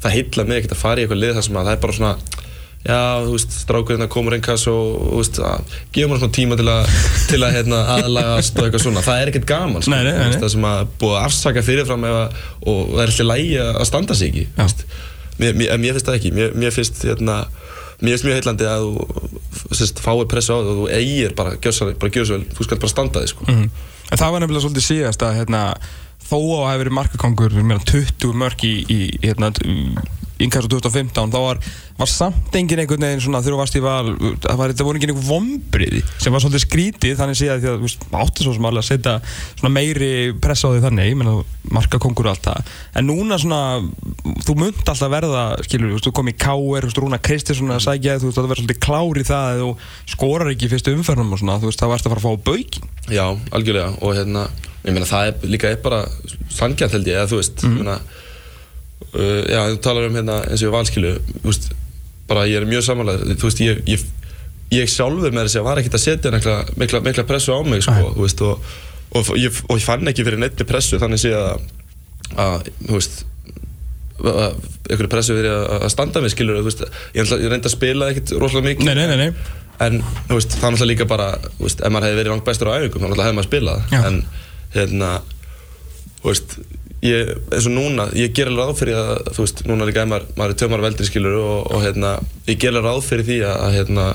það 0.00 0.16
heilla 0.16 0.46
mig 0.48 0.60
ekkit 0.62 0.74
að 0.76 0.80
fara 0.80 1.02
í 1.02 1.04
eitthvað 1.04 1.20
lið 1.20 1.34
þar 1.36 1.46
sem 1.46 1.60
að 1.60 1.68
það 1.68 1.76
er 1.76 1.82
bara 1.84 1.98
svona 1.98 2.14
já, 2.86 2.98
þú 3.26 3.34
veist, 3.34 3.52
strákurinn 3.64 4.04
að 4.06 4.10
komur 4.14 4.34
einn 4.36 4.44
kass 4.44 4.64
og, 4.70 4.94
þú 5.10 5.18
veist, 5.20 5.40
að 5.44 5.74
gefa 5.96 6.10
mér 6.12 6.20
svona 6.22 6.36
tíma 6.38 6.56
til 6.60 6.68
að, 6.72 6.94
til 7.30 7.40
að, 7.44 7.56
hérna, 7.58 7.80
aðlagast 7.96 8.56
og 8.58 8.66
eitthvað 8.68 8.84
svona, 8.86 9.02
það 9.04 9.20
er 9.24 9.32
ekkert 9.32 9.48
gaman, 9.50 9.84
Nei, 9.92 9.98
nei, 10.06 10.12
nei, 10.16 10.30
nei. 10.32 10.38
það 10.40 10.52
sem 10.54 10.66
að 10.70 10.82
búið 11.02 11.16
að 11.18 11.26
afsaka 11.28 11.64
fyrirfram 11.66 12.06
ef 12.08 12.16
að, 12.22 12.40
og 12.72 12.80
það 12.94 13.02
er 13.04 13.12
alltaf 13.12 13.28
lægi 13.30 13.58
að 13.66 13.84
standa 13.90 14.16
sig 14.20 14.32
ekki, 14.32 14.46
þú 14.56 14.64
veist. 14.66 14.84
Mér, 15.40 15.54
mér, 15.60 15.76
mér 15.80 15.94
finnst 15.96 16.08
það 16.10 16.18
ekki, 16.20 16.32
mér, 16.36 16.56
mér 16.64 16.74
finnst, 16.76 17.04
hérna, 17.08 17.36
mér 18.00 18.14
finnst 18.16 18.26
mjög 18.28 18.38
heillandi 18.40 18.68
að 18.68 18.88
þú, 18.88 19.30
sérst, 19.76 20.02
fáið 20.04 20.26
pressu 20.32 20.52
á 20.52 20.58
það 20.60 20.70
og 20.72 20.80
þú 20.80 20.88
eigir 20.98 21.34
bara, 21.38 21.54
gjör 21.64 21.76
svo, 21.76 21.90
bara 22.00 22.12
gjör 22.16 22.28
svo, 22.28 22.40
þú 22.58 22.66
skal 22.68 22.80
bara 22.82 22.92
standa 22.92 23.22
þig, 23.24 23.32
sko. 23.34 23.48
Mhm. 23.48 23.70
En 24.10 24.18
það 24.18 24.32
var 24.34 24.42
nefnilega 24.42 24.64
svolítið 24.64 24.84
síðast 24.88 25.22
að 25.22 25.36
hérna, 25.38 25.60
þó 26.26 26.36
að 26.40 26.50
það 26.50 26.70
hefur 26.72 26.80
verið 26.84 26.96
markakongur 26.98 27.56
meira 27.62 27.84
20 27.92 28.32
mörg 28.40 28.64
í, 28.66 28.72
í 28.90 28.98
hérna, 29.22 29.52
innkast 30.44 30.70
2015 30.72 31.32
þá 31.34 31.38
var, 31.44 31.60
var 32.00 32.10
samt 32.10 32.56
engin 32.58 32.82
einhvern 32.82 33.06
veginn 33.06 33.22
svona 33.24 33.42
þegar 33.44 33.56
þú 33.56 33.60
varst 33.60 33.78
í 33.78 33.82
val 33.84 34.12
það, 34.40 34.60
var, 34.60 34.74
voru 34.80 35.00
engin 35.00 35.12
einhver 35.12 35.28
vombriði 35.28 36.02
sem 36.16 36.34
var 36.34 36.44
svolítið 36.44 36.64
skrítið 36.64 37.16
þannig 37.20 37.40
séð 37.40 37.64
því 37.64 37.70
að 37.70 37.78
þú 37.78 37.88
veist, 37.88 38.06
átti 38.22 38.46
svo 38.46 38.54
sem 38.56 38.68
alveg 38.70 38.84
að 38.84 38.88
setja 38.88 39.16
svona 39.60 39.72
meiri 39.74 40.12
press 40.42 40.64
á 40.64 40.68
því 40.70 40.84
þannig 40.86 41.18
menn 41.20 41.32
markakongur 41.74 42.30
og 42.30 42.34
allt 42.34 42.48
það 42.48 42.72
en 43.00 43.08
núna 43.10 43.38
svona 43.40 43.60
þú 44.46 44.56
munt 44.58 44.80
alltaf 44.84 45.12
verða 45.12 45.44
skilur, 45.66 45.98
þú 46.02 46.14
kom 46.16 46.30
í 46.30 46.36
K.R. 46.40 46.88
Rúna 46.96 47.20
Kristinsson 47.22 47.72
að 47.74 47.86
þig, 47.86 48.08
þú 48.22 48.30
veist, 48.30 48.38
það 48.38 48.48
verður 48.48 48.62
svolítið 48.62 48.80
klár 48.86 49.20
í 49.20 49.26
það 49.28 49.50
að 49.50 49.60
þú 49.60 49.70
skorar 50.14 50.52
ekki 50.54 50.70
fyrstu 50.72 50.94
umferðum 50.96 51.34
og 51.34 51.42
svona 51.42 51.58
þú 51.60 51.70
veist, 51.70 51.82
það 51.82 51.92
varst 51.94 52.08
að 52.08 52.14
fara 52.14 52.22
að 52.22 52.26
fá 52.26 52.48
baukin 52.48 52.88
Já, 53.10 53.24
algjörlega, 53.56 53.92
og 54.00 54.16
hérna, 54.16 54.46
ég 54.84 54.96
meina, 54.96 55.08
það 55.08 55.30
er 55.30 55.52
líka 55.54 55.70
er 55.70 55.80
bara 55.84 56.02
sangjant 56.52 56.96
held 56.96 57.10
ég, 57.10 57.18
eða 57.18 57.30
þú 57.30 57.40
veist, 57.40 57.64
mm. 57.66 57.78
meina, 57.80 57.96
uh, 59.14 59.42
já, 59.50 59.60
þú 59.72 59.80
talar 59.84 60.08
um 60.10 60.18
hérna 60.20 60.40
eins 60.50 60.64
og 60.66 60.74
valskilu, 60.74 61.14
þú 61.40 61.48
veist, 61.52 61.70
bara 62.30 62.46
ég 62.50 62.60
er 62.60 62.68
mjög 62.70 62.86
samanlega, 62.86 63.34
þú 63.40 63.48
veist, 63.48 63.64
ég, 63.64 63.82
ég, 63.90 64.04
ég 64.76 64.92
sjálfur 64.92 65.34
með 65.34 65.48
þess 65.48 65.60
að 65.62 65.66
var 65.70 65.80
ekkert 65.82 65.98
að 65.98 66.04
setja 66.06 66.34
mikla, 66.34 66.58
mikla, 66.78 67.02
mikla 67.08 67.26
pressu 67.28 67.56
á 67.56 67.60
mig, 67.66 67.82
sko, 67.86 68.12
þú 68.14 68.26
veist, 68.26 68.44
og, 68.46 68.70
og, 69.18 69.32
ég, 69.40 69.62
og 69.66 69.80
ég 69.80 69.86
fann 69.88 70.12
ekki 70.12 70.26
fyrir 70.28 70.38
neittni 70.42 70.68
pressu 70.68 71.00
þannig 71.02 71.24
sé 71.24 71.34
að, 71.34 71.66
að 72.38 72.70
þú 72.86 72.94
veist 72.98 73.24
einhverju 74.20 75.08
pressu 75.10 75.36
fyrir 75.38 75.54
að, 75.54 75.86
standa 75.92 76.20
mig 76.20 76.32
skilur 76.34 76.60
þú 76.60 76.68
veist, 76.68 76.82
ég 77.16 77.30
reyndi 77.48 77.70
að 77.70 77.72
spila 77.72 78.10
ekkert 78.12 78.34
rosalega 78.36 78.68
mikið 78.68 78.88
Nei, 78.90 78.94
nei, 78.98 79.06
nei, 79.08 79.16
nei. 79.16 79.56
en 79.86 80.00
þú 80.28 80.36
veist, 80.36 80.56
það 80.58 80.66
er 80.66 80.74
náttúrulega 80.74 80.90
líka 80.92 81.06
bara 81.08 81.28
þú 81.46 81.64
veist, 81.64 81.80
ef 81.80 81.94
maður 81.94 82.08
hefði 82.08 82.18
verið 82.20 82.34
langt 82.34 82.46
bestur 82.50 82.68
á 82.70 82.76
æfingum 82.76 83.00
þá 83.00 83.06
náttúrulega 83.06 83.28
hefði 83.30 83.38
maður 83.38 83.48
spilað 83.48 83.94
Já. 83.94 84.00
en 84.10 84.18
hérna 84.76 85.10
þú 86.20 86.28
veist, 86.28 86.56
ég, 87.06 87.30
eins 87.52 87.66
og 87.68 87.74
núna 87.74 88.08
ég 88.16 88.34
ger 88.36 88.50
alveg 88.50 88.70
ráð 88.70 88.80
fyrir 88.80 88.98
að 89.00 89.30
þú 89.36 89.44
veist, 89.44 89.62
núna 89.68 89.86
líka 89.88 90.02
ef 90.04 90.10
maður, 90.10 90.26
maður 90.36 90.54
er 90.54 90.58
tjómar 90.60 90.84
veldri 90.84 91.08
skilur 91.08 91.38
og, 91.40 91.70
og 91.74 91.84
hérna, 91.84 92.10
ég 92.50 92.58
ger 92.60 92.74
alveg 92.74 92.88
ráð 92.88 93.00
fyrir 93.06 93.28
því 93.28 93.38
að, 93.48 93.56
að 93.66 93.76
hérna, 93.78 94.06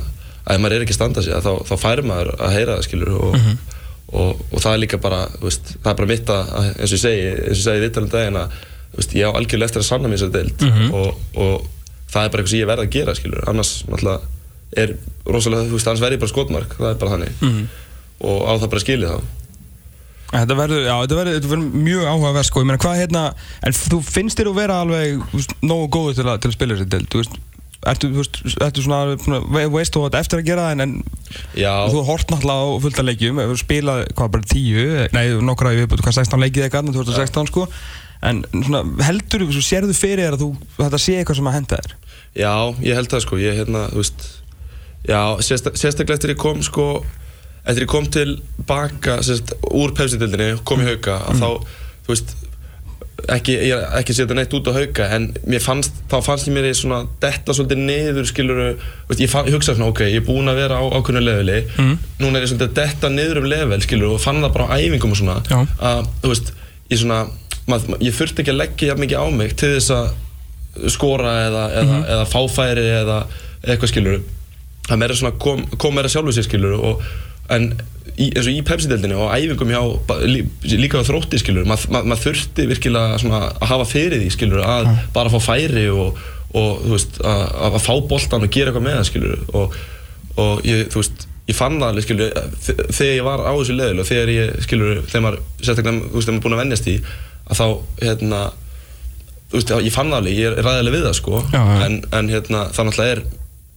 að 0.46 0.54
ef 0.58 0.62
maður 0.63 0.75
er 0.77 0.86
ekki 0.86 0.96
að 0.96 1.00
standa 1.00 1.24
sig 1.25 1.34
að 1.38 1.48
þá, 1.48 1.54
þá 1.70 1.75
færi 1.82 2.06
maður 2.06 2.32
að 2.38 2.56
heyra 2.56 2.77
það 2.77 2.88
skilur 2.89 3.13
og, 3.15 3.38
og, 4.13 4.44
og 4.51 4.62
það 4.62 4.72
er 4.75 4.82
líka 4.84 5.01
bara 5.01 5.22
þú 5.34 5.48
veist, 5.50 5.74
það 5.82 5.92
er 5.94 6.00
bara 6.01 6.12
mitt 6.13 6.34
að, 6.36 6.54
eins 6.75 6.92
og 6.92 6.98
ég 6.98 7.04
segi 7.06 7.25
eins 7.34 7.46
og 7.50 7.58
ég 7.58 7.65
segi 7.65 7.86
viðtalum 7.86 8.12
daginn 8.13 8.39
að 8.44 8.60
þú 8.60 9.01
veist, 9.01 9.15
ég 9.18 9.25
á 9.25 9.38
algjörlega 9.39 9.70
eftir 9.72 9.82
að 9.82 9.89
sanna 9.89 10.12
mér 10.12 10.22
þessar 10.22 10.36
deild 10.38 10.65
og, 10.94 11.24
og 11.36 11.65
það 12.13 12.22
er 12.27 12.30
bara 12.30 12.44
eitthvað 12.44 12.51
sem 12.54 12.62
ég 12.62 12.70
verð 12.70 12.86
að 12.86 12.94
gera 12.96 13.15
skilur 13.18 13.50
annars 13.50 13.72
náttúrulega 13.89 14.34
er 14.75 14.94
rosalega, 15.25 15.65
þú 15.70 15.77
veist, 15.80 15.88
annars 15.89 16.04
verð 16.06 16.15
ég 16.15 16.22
bara 16.22 16.32
skotmark 16.32 16.77
það 16.77 16.89
er 16.94 17.01
bara 17.01 17.12
þannig. 17.15 17.42
Og 18.25 18.39
á 18.48 18.51
það 18.62 18.70
bara 18.72 18.84
skilið 18.86 19.12
þá 19.12 19.18
Þetta 20.32 20.58
verður, 20.58 20.86
já, 20.88 20.94
þetta 21.03 21.17
verður, 21.20 21.36
þetta 21.38 21.50
verður 21.51 21.82
mjög 21.86 22.05
áhugaverð 22.10 22.48
sko, 22.50 22.62
ég 22.62 22.70
meina 22.70 22.82
hvað 22.82 23.01
hérna, 23.01 23.25
en 23.67 23.75
þú 23.77 24.00
finnst 24.05 24.39
þér 24.39 24.51
að 24.51 24.62
vera 24.62 24.77
alveg 24.84 25.27
þú 25.34 25.44
nógu 25.70 25.89
góður 25.94 26.17
til 26.17 26.25
að, 26.25 26.39
til 26.41 26.50
að 26.50 26.55
spila 26.58 26.77
þessi 26.77 26.88
deild, 26.96 27.10
þú 27.13 27.22
veist, 27.22 27.36
ertu, 27.91 28.10
þú 28.10 28.24
veist, 28.24 28.39
ertu 28.65 28.86
svona, 28.86 29.41
veist 29.75 29.96
þú 29.96 30.05
þetta 30.08 30.24
eftir 30.25 30.41
að 30.41 30.50
gera 30.50 30.65
það 30.65 30.86
en, 30.88 30.96
Já, 31.62 31.74
þú 31.94 32.05
hort 32.10 32.34
náttúrulega 32.34 32.65
á 32.65 32.82
fullt 32.88 33.03
af 33.03 33.08
leikjum, 33.12 33.44
hefur 33.44 33.62
spilað, 33.62 34.01
hvað, 34.17 34.32
bara 34.34 34.50
tíu, 34.55 34.88
nei, 35.13 35.24
nokkra 35.46 35.75
í 35.75 35.84
viðbútu, 35.84 36.08
hvað, 36.08 36.17
16 36.24 36.46
leikið 36.48 36.67
eitthvað, 36.67 36.89
2016 36.98 37.51
sko, 37.53 37.67
en 38.25 38.41
svona, 38.55 38.82
heldur 39.05 39.46
þú, 39.46 39.62
sérðu 39.62 39.96
fyrir 39.96 40.25
þér 40.25 40.39
að 40.39 40.48
þú, 40.48 40.50
þetta 40.82 41.03
sé 41.05 41.20
eitthvað 41.20 41.39
sem 41.39 41.51
að 41.51 41.58
henda 41.60 41.79
þér? 41.84 41.96
já, 42.36 42.53
ég 42.84 42.98
held 42.98 43.12
það 43.12 43.24
sko. 43.25 43.39
Ég 43.39 43.60
hérna, 43.62 43.86
þú 43.94 44.01
veist 44.01 44.25
já, 45.08 45.22
sérsta, 45.46 45.74
sérstaklega 45.77 46.17
eftir 46.20 46.34
ég 46.36 46.41
kom 46.41 46.62
sko 46.65 46.88
eftir 47.65 47.86
ég 47.86 47.91
kom 47.91 48.10
til 48.13 48.38
baka 48.69 49.19
sérst, 49.25 49.55
úr 49.74 49.93
pefsindildinni, 49.98 50.60
kom 50.67 50.84
í 50.84 50.89
hauka 50.89 51.19
að 51.29 51.41
þá, 51.41 51.77
þú 52.05 52.13
veist 52.13 52.36
ekki, 53.31 53.55
ég 53.55 53.74
er 53.74 53.95
ekki 54.00 54.13
að 54.13 54.19
setja 54.19 54.38
neitt 54.38 54.53
út 54.53 54.67
á 54.69 54.74
hauka 54.75 55.07
en 55.15 55.29
fannst, 55.63 55.95
þá 56.12 56.17
fannst 56.25 56.50
ég 56.50 56.55
mér 56.55 56.67
í 56.69 56.74
svona 56.77 57.00
detta 57.24 57.55
svolítið 57.55 57.81
niður, 57.88 58.27
skilur 58.29 58.60
veist, 59.10 59.24
ég, 59.24 59.31
fann, 59.31 59.48
ég 59.50 59.55
hugsaði 59.55 59.79
svona, 59.79 59.89
ok, 59.93 60.03
ég 60.12 60.19
er 60.22 60.27
búinn 60.27 60.51
að 60.51 60.60
vera 60.62 60.77
á 60.77 60.84
ákveðnu 61.00 61.24
leveli, 61.24 61.57
núna 62.22 62.38
er 62.38 62.45
ég 62.45 62.51
svolítið 62.51 62.75
detta 62.81 63.12
niður 63.13 63.41
um 63.41 63.50
level, 63.50 63.81
skilur, 63.86 64.13
og 64.17 64.22
fann 64.22 64.43
það 64.43 64.53
bara 64.60 64.69
á 64.69 64.75
æfingum 64.77 65.15
og 65.15 65.22
svona, 65.22 65.39
Já. 65.50 65.57
að, 65.89 66.12
þú 66.22 66.34
veist 66.34 66.53
ég 66.91 67.01
svona, 67.01 67.19
mað, 67.72 67.89
ég 68.05 68.19
þurfti 68.19 68.43
ekki 68.43 68.53
að 68.53 68.62
leggja 68.62 68.91
jafn 68.91 69.05
mikið 69.05 69.25
á 69.25 69.27
mig 69.39 69.57
til 69.57 69.74
þess 69.77 69.95
að 69.95 70.91
skora 70.91 71.36
eða, 71.48 71.67
eða, 71.81 72.00
eða 72.13 72.25
fáfæri 72.29 72.88
eða 73.00 73.19
eitthvað 73.63 73.93
skilur 73.93 74.17
það 74.86 75.38
kom, 75.41 75.63
kom 75.81 75.95
meira 75.95 76.12
sjálfu 76.12 76.36
sér 76.36 76.45
skilur 76.45 76.75
og, 76.77 77.05
en 77.54 77.68
í, 78.18 78.30
í 78.32 78.62
pepsi-deldinni 78.66 79.18
og 79.20 79.34
æfingum 79.36 79.70
hjá 79.74 79.82
líka 80.80 81.02
á 81.02 81.08
þrótti 81.08 81.40
skilur 81.42 81.68
mað, 81.70 81.86
mað, 81.94 82.08
maður 82.12 82.24
þurfti 82.30 82.66
virkilega 82.72 83.20
svona 83.22 83.42
að 83.52 83.70
hafa 83.74 83.86
fyrir 83.92 84.22
því 84.24 84.32
skilur 84.34 84.64
að 84.66 84.90
bara 85.14 85.30
fá 85.34 85.40
færi 85.52 85.86
og, 85.92 86.18
og 86.56 86.84
veist 86.94 87.20
að, 87.22 87.46
að 87.70 87.80
fá 87.86 87.94
boltan 88.10 88.46
og 88.48 88.52
gera 88.56 88.72
eitthvað 88.72 88.88
með 88.88 88.98
það 89.02 89.08
skilur 89.12 89.46
og, 89.62 89.80
og 90.42 90.66
ég, 90.68 90.86
þú 90.94 91.02
veist 91.04 91.28
ég 91.46 91.54
fann 91.60 91.75
það 91.78 91.92
alveg 91.92 92.06
skilur 92.08 92.32
þe- 92.66 92.75
þegar 92.90 93.12
ég 93.20 93.25
var 93.28 93.44
á 93.46 93.52
þessu 93.54 93.75
leðil 93.78 94.02
og 94.02 94.08
þegar 94.10 94.32
ég 94.34 94.54
skilur 94.66 95.02
þegar 95.06 95.25
maður 95.28 95.42
sérstaklega 95.62 95.98
þú 96.06 96.16
veist 96.16 96.25
þegar 96.30 96.38
maður 96.40 96.46
búin 96.48 96.56
að 96.58 96.62
vennjast 96.64 96.88
í 96.90 96.96
að 97.46 97.60
þá 97.60 97.66
hérna 98.02 98.40
þú 99.52 99.60
veist, 99.60 99.74
ég 99.86 99.94
fann 99.94 100.10
það 100.10 100.22
alveg, 100.24 100.40
ég 100.40 100.48
er 100.56 100.66
ræðilega 100.66 100.96
við 100.96 101.04
það 101.06 101.14
sko. 101.20 101.42
Já, 101.54 101.60
já. 101.62 101.75
En, 101.86 101.98
en 102.18 102.32
hérna, 102.34 102.64
það 102.74 102.88
náttúrulega 102.90 103.14
er 103.20 103.22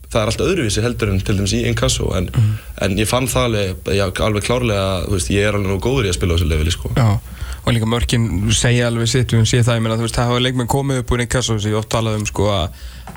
það 0.09 0.21
er 0.23 0.31
allt 0.33 0.45
öðruvísi 0.45 0.83
heldur 0.85 1.11
en 1.13 1.19
til 1.21 1.37
dæmis 1.37 1.53
í 1.53 1.65
inkasso 1.69 2.07
en, 2.17 2.31
Mhm. 2.33 2.53
en 2.83 2.97
ég 2.97 3.07
fann 3.09 3.27
það 3.29 3.45
alveg, 3.49 3.75
já, 3.99 4.05
alveg 4.25 4.43
klárlega 4.47 4.87
að 5.05 5.29
ég 5.35 5.43
er 5.49 5.53
alveg 5.59 5.69
nú 5.69 5.81
góður 5.81 6.07
í 6.07 6.13
að 6.13 6.17
spila 6.17 6.33
á 6.33 6.37
þessu 6.39 6.49
leveli 6.49 6.71
sko. 6.73 6.91
Já, 6.97 7.19
og 7.67 7.73
líka 7.75 7.85
mörkin 7.87 8.29
segja 8.53 8.87
alveg 8.89 9.09
sitt, 9.09 9.29
við 9.33 9.45
séum 9.45 9.65
það, 9.67 9.77
ég 9.77 9.83
meina, 9.85 9.97
þú 10.01 10.07
veist, 10.07 10.17
það 10.17 10.31
hafa 10.33 10.41
leikmenn 10.47 10.69
komið 10.73 10.99
upp 11.03 11.11
úr 11.13 11.21
inkasso 11.27 11.59
sem 11.61 11.73
ég 11.73 11.77
oft 11.79 11.89
talað 11.93 12.17
um, 12.17 12.25
sko, 12.27 12.49
að, 12.49 12.71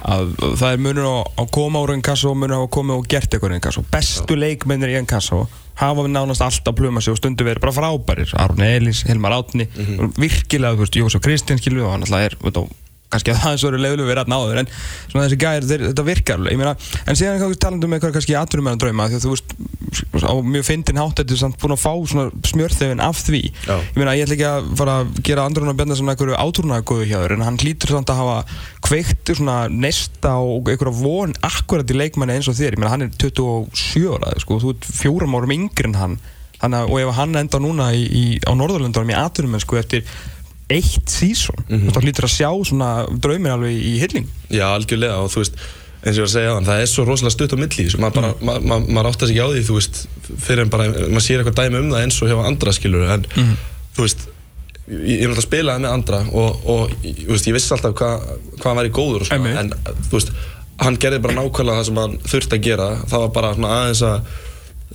að 0.04 0.36
það 0.60 0.74
er 0.74 0.78
munur 0.84 1.08
á 1.08 1.16
að 1.40 1.52
koma 1.52 1.80
úr 1.86 1.94
inkasso 1.96 2.30
og 2.32 2.38
munur 2.42 2.60
á 2.60 2.64
að 2.66 2.70
koma 2.76 2.94
og 3.00 3.08
gert 3.08 3.32
eitthvað 3.32 3.56
í 3.56 3.60
inkasso. 3.62 3.86
Bestu 3.92 4.36
leikmennir 4.36 4.92
í 4.92 5.00
inkasso 5.00 5.48
hafa 5.82 6.04
nánast 6.12 6.42
alltaf 6.44 6.76
pluma 6.76 7.00
sig 7.02 7.14
og 7.14 7.18
stundu 7.18 7.46
verið 7.48 7.62
bara 7.64 7.72
frábærir. 7.74 8.34
Arne 8.36 8.68
Elís, 8.78 9.06
Hilmar 9.08 9.32
Átni, 9.32 9.68
virkilega, 10.20 10.76
þú 10.76 10.84
veist, 10.84 11.00
Jósef 11.00 11.22
Kristins, 11.24 11.62
skilur 11.64 11.80
við, 11.82 11.86
og 11.88 11.92
hann 11.96 12.04
alltaf 12.04 12.26
er, 12.28 12.36
veit 12.44 12.58
kannski 13.12 13.34
að 13.34 13.42
það 13.44 13.56
er 13.56 13.62
svo 13.62 13.72
leiðilega 13.76 14.10
verið 14.10 14.24
að 14.24 14.32
náður 14.32 14.62
en 14.62 14.70
svona 15.12 15.26
þessi 15.26 15.40
gæðir, 15.42 15.86
þetta 15.90 16.06
virkar 16.08 16.40
alveg, 16.40 16.60
meina, 16.62 16.74
en 17.06 17.20
síðan 17.20 17.42
kannski 17.42 17.62
talandi 17.66 17.88
um 17.88 17.96
eitthvað 17.98 18.16
kannski 18.18 18.38
aðturum 18.40 18.68
með 18.68 18.78
að 18.78 18.84
drauma, 18.86 19.08
því 19.12 19.20
að 19.20 19.26
þú 19.26 19.34
veist 19.36 19.56
á 20.24 20.34
mjög 20.40 20.66
fyndin 20.68 21.02
hátt 21.02 21.20
þetta 21.20 21.36
er 21.36 21.42
samt 21.42 21.60
búin 21.62 21.76
að 21.76 21.82
fá 21.82 21.92
svona 22.12 22.44
smjörþefin 22.48 23.04
af 23.04 23.22
því. 23.26 23.42
Já. 23.68 23.76
ég 23.76 24.00
meina, 24.00 24.16
ég 24.16 24.26
ætla 24.26 24.38
ekki 24.38 24.48
að 24.48 24.70
fara 24.80 24.98
að 25.02 25.14
gera 25.28 25.46
Andrún 25.50 25.72
og 25.72 25.80
Bjarnar 25.80 26.00
svona 26.00 26.16
einhverju 26.16 26.38
átúrnaðgóðu 26.40 27.08
hjá 27.10 27.18
þér 27.20 27.36
en 27.36 27.46
hann 27.46 27.60
hlýtur 27.62 27.96
samt 27.96 28.14
að 28.14 28.22
hafa 28.22 28.38
kveikt 28.88 29.34
svona 29.36 29.58
nesta 29.72 30.36
og 30.40 30.72
einhverja 30.72 30.96
von 31.02 31.36
akkurat 31.48 31.92
í 31.92 31.98
leikmanni 31.98 32.40
eins 32.40 32.52
og 32.52 32.58
þér, 32.60 32.78
ég 32.78 32.82
meina, 32.82 32.94
hann 32.94 33.08
er 33.08 33.16
27 33.20 34.06
ára, 34.16 34.36
sko, 34.42 34.62
þú 34.64 34.76
ert 34.76 34.92
fjórum 35.02 35.36
árum 35.38 35.56
yngri 35.58 35.92
en 35.92 36.00
hann. 36.00 36.22
Þannig, 36.62 36.92
og 36.94 37.00
ef 37.02 37.16
hann 37.18 37.40
enda 37.40 37.60
núna 37.62 37.90
í, 37.98 38.04
í, 38.06 38.24
á 38.46 38.54
Norðurlöndunum 38.54 39.12
í 39.12 39.18
aðturum 39.18 39.58
sko, 39.64 39.80
eftir 39.82 40.06
eitt 40.72 41.12
sísón 41.12 41.62
mm 41.68 41.78
-hmm. 41.78 41.94
þá 41.94 42.00
hlýtur 42.02 42.28
að 42.28 42.36
sjá 42.38 42.50
svona 42.70 42.90
draumir 43.12 43.56
alveg 43.56 43.76
í 43.76 43.94
hilling. 44.02 44.28
Já, 44.50 44.68
algjörlega 44.72 45.22
og 45.22 45.32
þú 45.34 45.44
veist 45.44 45.62
eins 46.02 46.18
og 46.18 46.22
ég 46.22 46.26
var 46.26 46.30
að 46.30 46.34
segja 46.34 46.54
þann, 46.56 46.68
það 46.68 46.82
er 46.82 46.90
svo 46.90 47.04
rosalega 47.06 47.34
stutt 47.36 47.54
á 47.54 47.58
milli 47.62 47.84
maður, 48.02 48.16
bara, 48.16 48.30
ma, 48.42 48.54
ma, 48.60 48.78
maður 48.82 49.10
áttar 49.12 49.30
sig 49.30 49.38
ekki 49.38 49.46
á 49.46 49.54
því 49.54 49.66
þú 49.68 49.76
veist, 49.78 50.00
fyrir 50.42 50.64
en 50.64 50.72
bara, 50.74 50.88
maður 50.90 51.26
sér 51.26 51.42
eitthvað 51.44 51.60
dæmi 51.60 51.82
um 51.82 51.92
það 51.92 52.06
eins 52.06 52.22
og 52.22 52.32
hjá 52.32 52.38
andra 52.42 52.74
skilur 52.74 53.12
en 53.14 53.26
þú 53.94 54.06
veist, 54.08 54.24
ég, 54.90 55.22
er 55.22 55.30
náttúrulega 55.30 55.44
að 55.44 55.46
spila 55.46 55.78
með 55.78 55.92
andra 55.92 56.22
og, 56.32 56.66
og 56.74 56.96
veist, 57.06 57.50
ég 57.52 57.58
vissi 57.58 57.76
alltaf 57.76 57.94
hvað 58.00 58.26
hva 58.64 58.74
væri 58.80 58.94
góður 58.98 59.28
og 59.28 59.30
svona, 59.30 59.54
en 59.62 59.74
þú 60.08 60.16
veist, 60.18 60.34
hann 60.82 60.98
gerði 60.98 61.22
bara 61.22 61.38
nákvæmlega 61.38 61.78
það 61.78 61.90
sem 61.92 62.02
hann 62.02 62.18
þurfti 62.32 62.58
að 62.58 62.66
gera 62.66 62.90
það 63.06 63.26
var 63.28 63.36
bara 63.38 63.54
svona 63.60 63.76
aðeins 63.78 64.04
að 64.10 64.34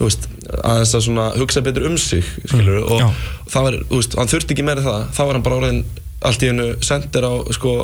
veist, 0.04 0.28
aðeins 0.60 0.94
að 0.96 1.04
svona 1.06 1.26
hugsa 1.36 1.62
betur 1.64 1.88
um 1.88 1.96
sig 2.00 2.24
skilur, 2.44 2.82
og 2.84 3.00
já. 3.00 3.06
það 3.52 3.68
var, 3.68 3.78
þú 3.88 4.00
veist, 4.00 4.16
hann 4.20 4.32
þurfti 4.32 4.56
ekki 4.56 4.66
meira 4.66 4.84
það 4.84 5.06
þá 5.16 5.22
var 5.24 5.38
hann 5.38 5.46
bara 5.46 5.60
orðin 5.62 5.82
allt 6.26 6.44
í 6.44 6.50
hennu 6.50 6.70
sendir 6.84 7.26
á 7.28 7.32
sko, 7.56 7.74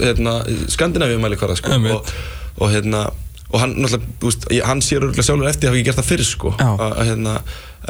hérna, 0.00 0.38
Skandinavíu 0.72 1.20
mæli 1.22 1.38
hverða 1.40 1.58
sko, 1.60 1.78
og, 1.94 2.14
og 2.60 2.72
hérna 2.72 3.06
og 3.54 3.60
hann, 3.62 3.74
náttúrulega, 3.78 4.14
þú 4.20 4.30
veist, 4.30 4.46
hann 4.66 4.82
sér 4.82 5.04
örgulega 5.04 5.26
sjálfur 5.26 5.50
eftir 5.50 5.68
að 5.68 5.72
hafa 5.72 5.80
ekki 5.80 5.88
gert 5.88 6.00
það 6.00 6.08
fyrir 6.10 6.28
sko 6.28 6.54
að, 6.58 6.84
að, 6.86 7.02
hérna, 7.10 7.34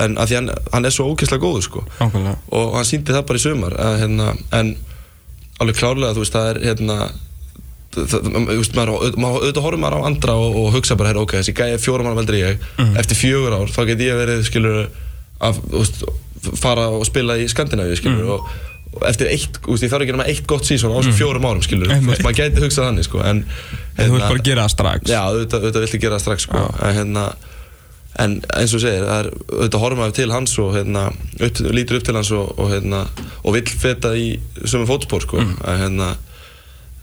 en 0.04 0.16
að 0.20 0.30
því 0.30 0.38
hann, 0.40 0.50
hann 0.74 0.88
er 0.88 0.94
svo 0.94 1.06
ógeðslega 1.12 1.44
góður 1.44 1.64
sko 1.68 1.84
Nákvæmlega. 2.00 2.34
og 2.58 2.74
hann 2.78 2.88
síndi 2.88 3.14
það 3.14 3.26
bara 3.30 3.40
í 3.40 3.44
sumar 3.44 3.78
að, 3.80 4.00
hérna, 4.02 4.32
en 4.58 4.74
alveg 5.62 5.78
klárlega, 5.78 6.16
þú 6.16 6.24
veist, 6.24 6.36
það 6.36 6.50
er 6.50 6.60
hérna 6.68 6.98
auðvitað 7.94 9.64
horfum 9.64 9.84
maður 9.84 10.02
á 10.02 10.08
andra 10.08 10.36
og, 10.40 10.58
og 10.60 10.74
hugsa 10.74 10.96
bara, 10.98 11.14
ok, 11.20 11.38
þessi 11.40 11.54
gæði 11.56 11.80
fjórum 11.82 12.10
ára 12.10 12.18
veldri 12.18 12.42
ég, 12.42 12.68
eftir 13.00 13.18
fjögur 13.18 13.56
ár, 13.56 13.72
þá 13.72 13.80
get 13.90 14.04
ég 14.04 14.18
verið, 14.18 14.44
skilur, 14.48 14.84
að, 15.44 15.60
veist, 15.72 16.04
fara 16.60 16.90
og 16.92 17.06
spila 17.08 17.38
í 17.40 17.48
Skandinavíu, 17.50 17.96
skilur, 17.98 18.36
og, 18.36 18.52
og 18.94 19.08
eftir 19.08 19.30
eitt, 19.32 19.58
veist, 19.64 19.86
ég 19.86 19.94
þarf 19.94 20.06
ekki 20.06 20.16
nema 20.16 20.28
eitt 20.30 20.44
gott 20.50 20.68
sísón 20.68 20.94
á 20.94 20.98
þessum 20.98 21.18
fjórum 21.18 21.48
árum, 21.48 21.64
skilur, 21.64 21.94
maður 22.04 22.38
gæti 22.42 22.62
hugsað 22.64 22.90
þannig, 22.90 23.08
sko, 23.08 23.24
en, 23.24 23.42
en 23.96 24.10
þú 24.10 24.18
vilt 24.18 24.28
bara 24.28 24.46
gera 24.50 24.68
það 24.68 24.76
strax 24.76 25.14
Já, 25.14 25.20
auðvitað, 25.24 25.66
auðvitað 25.66 25.86
viltu 25.86 26.02
gera 26.04 26.18
það 26.18 26.24
strax 26.26 26.48
sko. 26.48 26.66
en, 26.74 26.98
hérna, 26.98 27.24
en 28.24 28.36
eins 28.54 28.76
og 28.76 28.84
segir 28.84 29.08
það 29.08 29.24
er, 29.24 29.32
auðvitað 29.54 29.82
horfum 29.82 30.04
maður 30.04 30.18
til 30.20 30.28
hans 30.34 30.58
og 30.62 30.76
hérna, 30.76 31.08
upp, 31.40 31.64
lítur 31.74 31.98
upp 31.98 32.06
til 32.06 32.18
hans 32.18 32.30
og, 32.36 32.52
og, 32.58 32.70
hérna, 32.70 33.00
og 33.42 33.56
vill 33.56 33.66
feta 33.66 34.14
í 34.14 34.28
sömu 34.62 34.86
fótspór 34.90 35.26
sko. 35.26 35.42
Mm. 35.42 35.56
en, 35.64 35.82
hérna, 35.82 36.12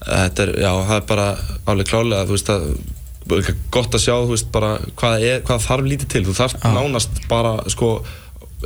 þetta 0.06 0.46
er, 0.46 0.54
já, 0.64 0.72
það 0.88 0.96
er 0.98 1.06
bara 1.12 1.28
alveg 1.72 1.92
klálega 1.92 2.26
þú 2.28 2.36
veist 2.36 2.52
að 2.52 2.66
líka 3.30 3.54
gott 3.72 3.94
að 3.94 4.02
sjá 4.02 4.16
þú 4.16 4.32
veist 4.34 4.50
bara 4.54 4.72
hvað, 4.98 5.28
er, 5.28 5.46
hvað 5.46 5.62
þarf 5.68 5.88
lítið 5.92 6.10
til. 6.16 6.26
Þú 6.26 6.34
þarf 6.40 6.58
nánast 6.74 7.22
bara 7.30 7.54
sko 7.70 7.92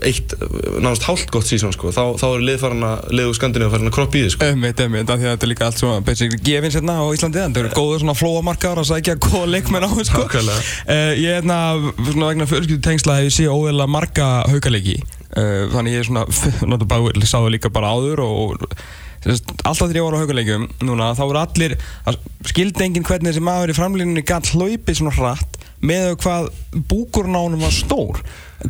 eitt, 0.05 0.35
nánast 0.81 1.07
hálft 1.09 1.31
gott 1.33 1.49
sísón 1.49 1.73
sko. 1.73 1.91
Þá, 1.95 2.17
þá 2.21 2.25
eru 2.27 2.45
liðfarana, 2.45 2.91
liðu 3.17 3.37
skandinu 3.37 3.69
að 3.69 3.75
fara 3.77 3.89
að 3.89 3.95
kroppa 3.97 4.19
í 4.19 4.25
því 4.25 4.33
sko. 4.35 4.49
Ömmit, 4.53 4.83
af 5.13 5.21
því 5.21 5.29
að 5.29 5.33
þetta 5.35 5.47
er 5.47 5.53
líka 5.53 5.69
allt 5.69 5.81
svona 5.81 6.03
basically 6.05 6.41
gefins 6.45 6.77
hérna 6.77 6.99
á 7.01 7.05
Íslandi 7.17 7.43
en 7.43 7.57
það 7.57 7.63
eru 7.63 7.73
góður 7.77 8.03
svona 8.03 8.17
flóamarkaðar 8.21 8.83
að 8.83 8.91
sækja 8.91 9.17
góða 9.25 9.47
leikmenn 9.55 9.89
á 9.89 9.91
sko. 10.09 10.25
Nákvæmlega. 10.27 10.67
uh, 10.85 11.13
Ég 11.17 11.31
er 11.31 11.39
hérna, 11.39 11.59
svona 12.11 12.31
vegna 12.33 12.51
fjölskyldu 12.51 12.85
tengsla 12.85 13.19
hef 13.23 13.27
ég 13.29 13.33
haukaleiki 14.53 14.99
uh, 15.01 15.65
þannig 15.73 15.97
ég 15.97 16.05
er 16.05 16.11
svona, 16.11 16.27
náttúrulega 16.69 16.93
bara 16.93 17.33
sá 17.33 17.39
það 17.39 17.53
líka 17.57 17.73
bara 17.73 17.95
áður 17.97 18.25
og 18.27 18.69
alltaf 19.27 19.85
þegar 19.87 19.99
ég 19.99 20.07
var 20.07 20.17
á 20.17 20.23
haukaleikjum 20.23 20.67
núna 20.87 21.13
þá 21.19 21.23
voru 21.25 21.41
allir, 21.43 21.77
skildi 22.47 22.87
enginn 22.87 23.07
hvernig 23.07 23.33
þessi 23.33 23.45
maður 23.45 23.73
í 23.73 23.77
framlínunni 23.77 24.25
gætt 24.27 24.53
hlaupið 24.55 25.01
svona 25.01 25.15
hratt 25.17 25.61
með 25.87 26.13
hvað 26.23 26.51
honum 26.87 27.63
var 27.63 27.75
stór 27.75 28.23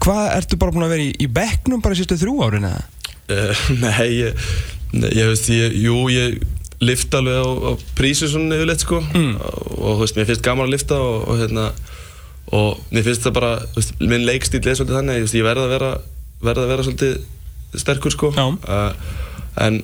hvað 0.03 0.23
ertu 0.35 0.59
bara 0.61 0.75
búin 0.75 0.87
að 0.87 0.95
vera 0.97 1.07
í, 1.07 1.13
í 1.23 1.29
bekknum 1.31 1.83
bara 1.85 1.97
í 1.97 2.01
sístu 2.01 2.19
þrjú 2.19 2.41
árin 2.47 2.69
eða? 2.71 2.83
Uh, 3.27 3.63
nei, 3.85 4.09
ég, 4.23 4.47
ég 4.95 5.31
veist, 5.31 5.51
ég, 5.53 5.77
jú, 5.83 6.07
ég 6.13 6.41
lifta 6.83 7.21
alveg 7.23 7.39
á, 7.41 7.47
á 7.47 7.73
prísu 7.97 8.29
svona 8.31 8.59
yfirleitt 8.59 8.85
sko 8.85 9.01
mm. 9.03 9.31
og, 9.41 9.93
þú 9.97 10.01
veist, 10.03 10.19
mér 10.19 10.29
finnst 10.31 10.45
gaman 10.45 10.69
að 10.69 10.75
lifta 10.77 10.99
og, 11.01 11.23
og 11.31 11.41
hérna 11.41 11.71
og 12.57 12.83
mér 12.93 13.07
finnst 13.07 13.25
það 13.27 13.39
bara, 13.39 13.55
þú 13.73 13.81
veist, 13.81 13.97
minn 14.03 14.27
leikstíl 14.27 14.61
er 14.63 14.79
svolítið 14.79 15.01
þannig, 15.01 15.25
veist, 15.25 15.39
ég 15.39 15.47
verð 15.47 15.65
að 15.67 15.75
vera 15.77 15.93
verð 16.45 16.63
að 16.63 16.73
vera 16.75 16.87
svolítið 16.87 17.81
sterkur 17.81 18.15
sko 18.15 18.33
uh, 18.37 18.91
en 19.63 19.81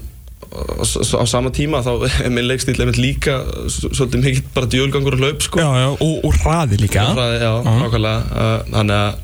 á, 0.53 1.25
sama 1.29 1.53
tíma 1.55 1.83
þá 1.85 1.93
er 2.27 2.33
minn 2.33 2.49
leikstíl 2.49 2.77
líka 2.99 3.39
svolítið 3.73 4.25
mikið 4.27 4.49
bara 4.55 4.71
djölgangur 4.73 5.19
og 5.19 5.25
hlaup 5.25 5.45
sko. 5.45 5.63
Já, 5.63 5.71
já, 5.83 5.91
og, 5.93 6.17
og 6.29 6.41
hraði 6.43 6.81
líka. 6.85 7.07
Hraði, 7.13 7.39
já, 7.43 7.53
nákvæmlega. 7.69 8.17
Uh, 8.33 8.57
Þannig 8.73 8.99
að, 8.99 9.23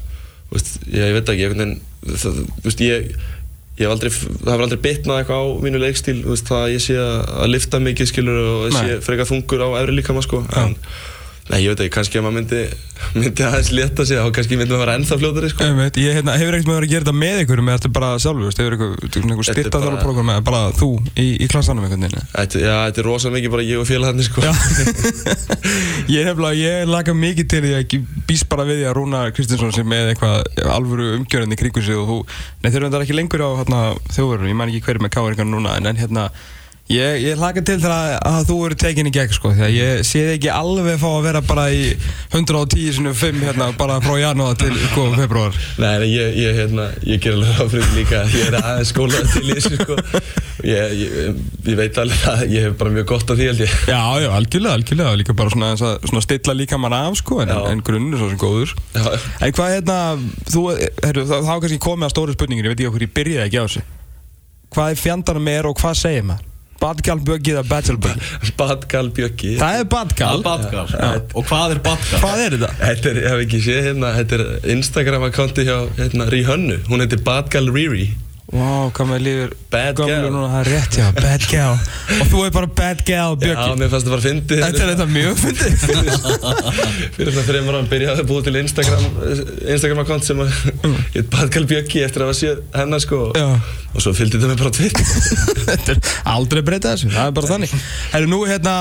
veist, 0.54 0.70
ég, 0.86 1.02
ég 1.02 1.18
veit 1.18 1.34
ekki 1.34 1.46
ég, 1.48 1.74
það, 2.18 2.40
veist, 2.66 2.86
ég 2.86 3.10
ég 3.78 3.86
hef 3.86 3.94
aldrei, 3.94 4.10
það 4.10 4.48
hefur 4.50 4.64
aldrei 4.64 4.80
bitnað 4.82 5.20
eitthvað 5.20 5.44
á 5.44 5.46
mínu 5.62 5.80
leikstíl, 5.82 6.16
veist, 6.26 6.48
það 6.48 6.64
að 6.64 6.72
ég 6.72 6.82
sé 6.82 6.96
að, 6.98 7.44
lifta 7.52 7.80
mikið, 7.82 8.10
skilur, 8.10 8.40
og 8.42 8.64
ég 8.66 8.74
sé 8.74 8.96
frekar 9.06 9.28
þungur 9.28 9.62
á 9.62 9.68
efri 9.84 9.94
líkama, 9.94 10.24
sko. 10.24 10.40
En, 10.58 10.74
nei, 11.48 11.62
ég 11.64 11.72
veit 11.72 11.80
ekki, 11.84 11.94
kannski 11.96 12.20
að 12.20 12.24
maður 12.26 12.38
myndi 12.38 12.62
myndi 13.14 13.44
aðeins 13.46 13.70
leta 13.72 14.04
sig, 14.06 14.18
þá 14.18 14.32
kannski 14.34 14.56
myndi 14.58 14.74
maður 14.74 14.82
vera 14.84 14.94
ennþá 14.98 15.18
fljótari, 15.20 15.48
sko. 15.52 15.64
Einmitt, 15.64 15.98
ég 16.02 16.16
hérna, 16.18 16.34
hefur 16.38 16.56
ekkert 16.56 16.68
með 16.68 16.74
að 16.74 16.78
vera 16.78 16.88
að 16.88 16.92
gera 16.92 17.04
þetta 17.06 17.16
með 17.22 17.36
ykkur 17.44 17.62
með 17.64 17.74
þetta 17.78 17.90
bara 17.96 18.08
sjálfur, 18.24 18.56
hefur 18.58 18.74
eitthvað, 18.76 18.92
eitthvað 19.04 19.28
Þetta 19.28 19.38
er 19.38 19.58
styrta 19.58 19.82
þálaprogram 19.84 20.32
eða 20.34 20.42
bara 20.48 20.60
þú 20.76 20.90
í, 21.14 21.26
í 21.38 21.48
klassanum 21.52 21.86
einhvern 21.86 22.04
veginn 22.08 22.26
Þetta, 22.34 22.62
já, 22.64 22.74
þetta 22.88 23.02
er 23.02 23.08
rosa 23.08 23.32
mikið 23.34 23.54
bara 23.54 23.66
ég 23.68 23.78
og 23.78 23.86
félagarnir, 23.88 24.26
sko. 24.28 24.40
Ég 26.18 26.24
hefla, 26.24 26.48
ég 26.56 26.88
laka 26.88 27.12
mikið 27.12 27.48
til 27.52 27.62
því 27.64 27.72
að 27.76 27.82
ég 27.82 28.12
býst 28.28 28.48
bara 28.48 28.64
við 28.68 28.80
því 28.80 28.86
að 28.88 28.94
Rúna 28.96 29.20
Kristinsson 29.36 29.74
sem 29.76 29.88
með 29.88 30.14
eitthvað 30.14 30.36
alvöru 30.72 31.10
umgjörðin 31.18 31.52
í 31.52 31.58
kringu 31.60 31.82
sig 31.84 31.98
og 31.98 32.06
þú, 32.08 32.18
nei 32.62 32.70
þeir 32.70 32.78
eru 32.80 32.88
þetta 32.88 33.04
ekki 33.04 33.18
lengur 33.18 33.44
á 33.44 33.50
hérna, 33.60 33.80
þjóðverðinu, 34.16 34.52
ég 34.54 34.58
man 34.58 34.72
með 36.88 36.96
ég, 36.96 37.18
ég 37.26 37.36
laka 37.40 37.60
til 37.68 37.76
til 37.82 37.90
að, 37.92 38.14
að 38.24 38.46
þú 38.48 38.54
eru 38.66 38.76
tekin 38.80 39.08
í 39.10 39.12
gegn 39.12 39.34
sko, 39.36 39.50
því 39.52 39.64
að 39.66 39.74
ég 39.76 40.02
sé 40.08 40.22
þig 40.24 40.34
ekki 40.38 40.50
alveg 40.54 40.96
fá 41.02 41.08
að 41.10 41.26
vera 41.26 41.42
bara 41.44 41.66
í 41.74 41.82
110 42.32 42.94
sinni 42.96 43.12
5 43.12 43.42
hérna, 43.44 43.66
bara 43.76 43.98
frá 44.00 44.14
janúar 44.22 44.56
til 44.60 44.72
sko, 44.88 45.04
februar 45.18 45.58
Nei, 45.82 45.92
ég, 46.14 46.38
ég, 46.40 46.56
hérna, 46.62 46.86
ég 47.04 47.20
ger 47.24 47.36
alveg 47.36 47.74
því 47.74 47.82
líka 47.98 48.22
Ég 48.32 48.48
er 48.48 48.56
aðeins 48.62 48.92
skólað 48.94 49.28
til 49.34 49.44
þessu, 49.52 49.76
sko. 49.82 49.98
Ég, 50.64 51.36
veit 51.78 52.00
alveg 52.02 52.24
að 52.32 52.40
ég 52.56 52.64
hef 52.66 52.78
bara 52.80 52.90
mjög 52.96 53.06
gott 53.12 53.30
af 53.30 53.38
því, 53.38 53.44
held 53.52 53.60
ég. 53.62 53.74
Já, 53.92 54.00
já, 54.24 54.28
algjörlega, 54.40 54.74
algjörlega, 54.80 55.12
líka 55.20 55.36
bara 55.38 55.52
svona, 55.54 55.68
að- 55.76 56.08
svona 56.10 56.24
stilla 56.24 56.56
líka 56.56 56.80
mann 56.80 56.96
af 56.96 57.20
sko, 57.20 57.38
en, 57.44 57.52
en 57.70 57.84
grunnur 57.86 58.18
svo 58.18 58.30
sem 58.32 58.40
góður. 58.40 58.72
Já, 58.96 59.06
En 59.44 59.54
hvað 59.54 59.74
hérna, 59.76 59.98
þú, 60.50 60.64
herru, 61.04 61.24
þá 61.30 61.52
kannski 61.52 61.78
komið 61.84 62.08
að 62.08 62.14
stóru 62.16 62.34
spurningin, 62.34 62.66
ég 62.66 62.74
veit 62.74 62.80
ekki 62.82 62.90
okkur, 62.90 63.06
ég 63.06 63.14
byrjaði 63.20 63.46
ekki 63.46 63.60
á 63.62 63.64
þessu. 63.68 63.84
Hvað 64.74 64.90
er 64.96 65.00
fjandarnum 65.04 65.52
er 65.54 65.68
og 65.70 65.78
hvað 65.78 65.94
segir 66.02 66.26
maður? 66.32 66.44
Badgalböggi 66.78 67.54
eða 67.56 67.64
Bachelböggi? 67.68 68.30
Badgal 68.60 69.10
Bjöggi 69.16 69.56
Það 69.58 69.80
er 69.80 69.88
badgal. 69.94 70.44
Badgal 70.46 70.94
Og 71.34 71.48
hvað 71.48 71.74
er 71.74 71.82
badgal? 71.88 72.22
Hvað 72.22 72.44
er 72.44 72.56
þetta? 72.56 72.70
Þetta 72.84 73.10
er, 73.12 73.20
ég 73.24 73.28
hef 73.32 73.42
ekki 73.46 73.60
séð 73.66 73.82
hérna, 73.90 74.14
þetta 74.20 74.38
er 74.38 74.72
Instagram-akkanti 74.76 75.66
hjá 75.68 75.76
hérna, 75.98 76.30
Rihönnu 76.32 76.80
Hún 76.88 77.02
heitir 77.04 77.22
Badgal 77.26 77.70
Riri 77.74 78.08
Vá, 78.48 78.88
hvað 78.96 79.08
með 79.10 79.18
lífur 79.26 79.50
Bad 79.68 79.98
gal. 79.98 80.22
núna, 80.24 80.46
það 80.48 80.60
er 80.62 80.68
rétt, 80.72 80.94
já, 80.96 81.06
bad 81.18 81.42
gal. 81.50 81.74
Og 82.14 82.30
þú 82.30 82.38
er 82.46 82.54
bara 82.54 82.68
bad 82.78 83.02
gal 83.04 83.34
Já, 83.34 83.40
Bjöggi. 83.42 83.74
mér 83.76 83.90
fannst 83.92 84.08
það 84.08 84.14
bara 84.14 84.24
fyndið 84.24 84.62
Þetta 84.62 84.80
er 84.86 84.92
þetta 84.94 85.06
mjög 85.12 85.42
fyndið. 85.42 85.76
Fyrir 87.18 87.30
svona 87.34 87.44
þreymur 87.50 87.76
ára 87.76 87.90
byrjaði 87.92 88.24
að 88.24 88.30
búa 88.32 88.46
til 88.46 88.56
Instagram 88.62 89.04
Instagram-akkant 89.74 90.28
sem 90.30 90.40
að 90.40 90.56
heit 91.12 91.30
Badgal 91.36 91.64
Bjöggi 91.74 92.04
eftir 92.08 92.24
að 92.24 92.30
hafa 92.30 92.40
séð 92.40 92.64
hennar 92.80 93.04
sko 93.04 93.22
Já. 93.36 93.46
Og 93.92 94.04
svo 94.06 94.16
fylgdi 94.16 94.40
þetta 94.40 94.54
mig 94.54 94.60
bara 94.64 94.72
á 94.72 94.76
Twitter 94.80 95.04
Þetta 95.68 95.98
er 95.98 96.12
aldrei 96.38 96.64
breyta 96.64 96.96
þessu, 96.96 97.12
það 97.12 97.28
er 97.28 97.38
bara 97.42 97.52
þannig 97.52 97.78
Herru, 98.16 98.32
nú 98.32 98.42
er 98.46 98.54
hérna 98.56 98.78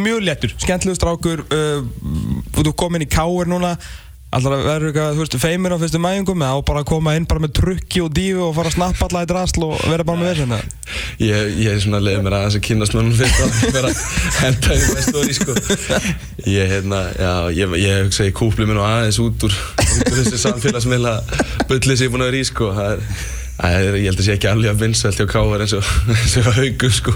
mjög 0.00 0.24
léttur, 0.30 0.56
skemmtilegu 0.64 0.96
strákur 0.96 1.44
uh, 1.44 1.84
Þú 2.56 2.72
komin 2.72 3.04
í 3.04 3.12
káir 3.12 3.52
núna 3.52 3.76
Alltaf 4.30 4.52
að 4.54 4.60
verður 4.62 4.90
eitthvað, 4.92 5.16
þú 5.16 5.22
veist, 5.24 5.36
feimur 5.42 5.72
á 5.74 5.82
fyrstu 5.82 5.98
mæjungum 5.98 6.42
eða 6.46 6.54
á 6.54 6.58
bara 6.68 6.82
að 6.84 6.90
koma 6.92 7.14
inn 7.18 7.24
bara 7.26 7.42
með 7.42 7.56
trukki 7.58 8.02
og 8.04 8.12
dífu 8.14 8.44
og 8.46 8.52
fara 8.54 8.70
að 8.70 8.76
snappa 8.76 9.08
alla 9.08 9.24
í 9.24 9.30
drasl 9.30 9.64
og 9.66 9.80
vera 9.90 10.06
bara 10.06 10.20
með 10.20 10.38
þessu 10.38 10.60
Ég, 11.20 11.50
ég 11.58 11.74
er 11.74 11.82
svona 11.82 11.98
leið 12.00 12.22
mér 12.24 12.36
aðeins 12.38 12.56
að 12.60 12.62
kynast 12.68 12.94
mönnum 12.94 13.16
fyrst 13.18 13.42
að 13.42 13.58
vera 13.76 13.90
að 13.90 13.98
henda 14.38 14.76
í 14.76 14.86
með 14.86 15.02
stóri 15.08 15.34
sko. 15.36 15.56
Ég, 16.46 16.70
hérna, 16.70 17.02
já, 17.18 17.32
ég, 17.58 17.74
ég 17.82 18.06
hugsa 18.06 18.28
ég 18.28 18.38
kúpli 18.38 18.68
mér 18.70 18.78
nú 18.78 18.86
aðeins 18.86 19.18
út 19.20 19.48
úr, 19.48 19.58
út 19.82 20.06
úr 20.06 20.16
þessi 20.22 20.40
samfélagsmiðla 20.46 21.16
bulli 21.68 21.98
sem 21.98 22.06
ég 22.06 22.08
er 22.08 22.14
búin 22.14 22.24
að 22.24 22.30
vera 22.30 22.40
í 22.40 22.48
sko. 22.48 22.70
Það 22.78 22.94
er, 22.94 23.04
er, 23.68 23.96
ég 24.00 24.08
held 24.08 24.20
að 24.20 24.26
sé 24.26 24.34
ekki 24.36 24.48
alveg 24.48 24.72
að 24.72 24.82
vinsvelt 24.84 25.18
hjá 25.20 25.26
Káar 25.28 25.64
eins 25.64 25.74
og, 25.76 25.88
haugum 26.58 26.94
sko. 26.96 27.14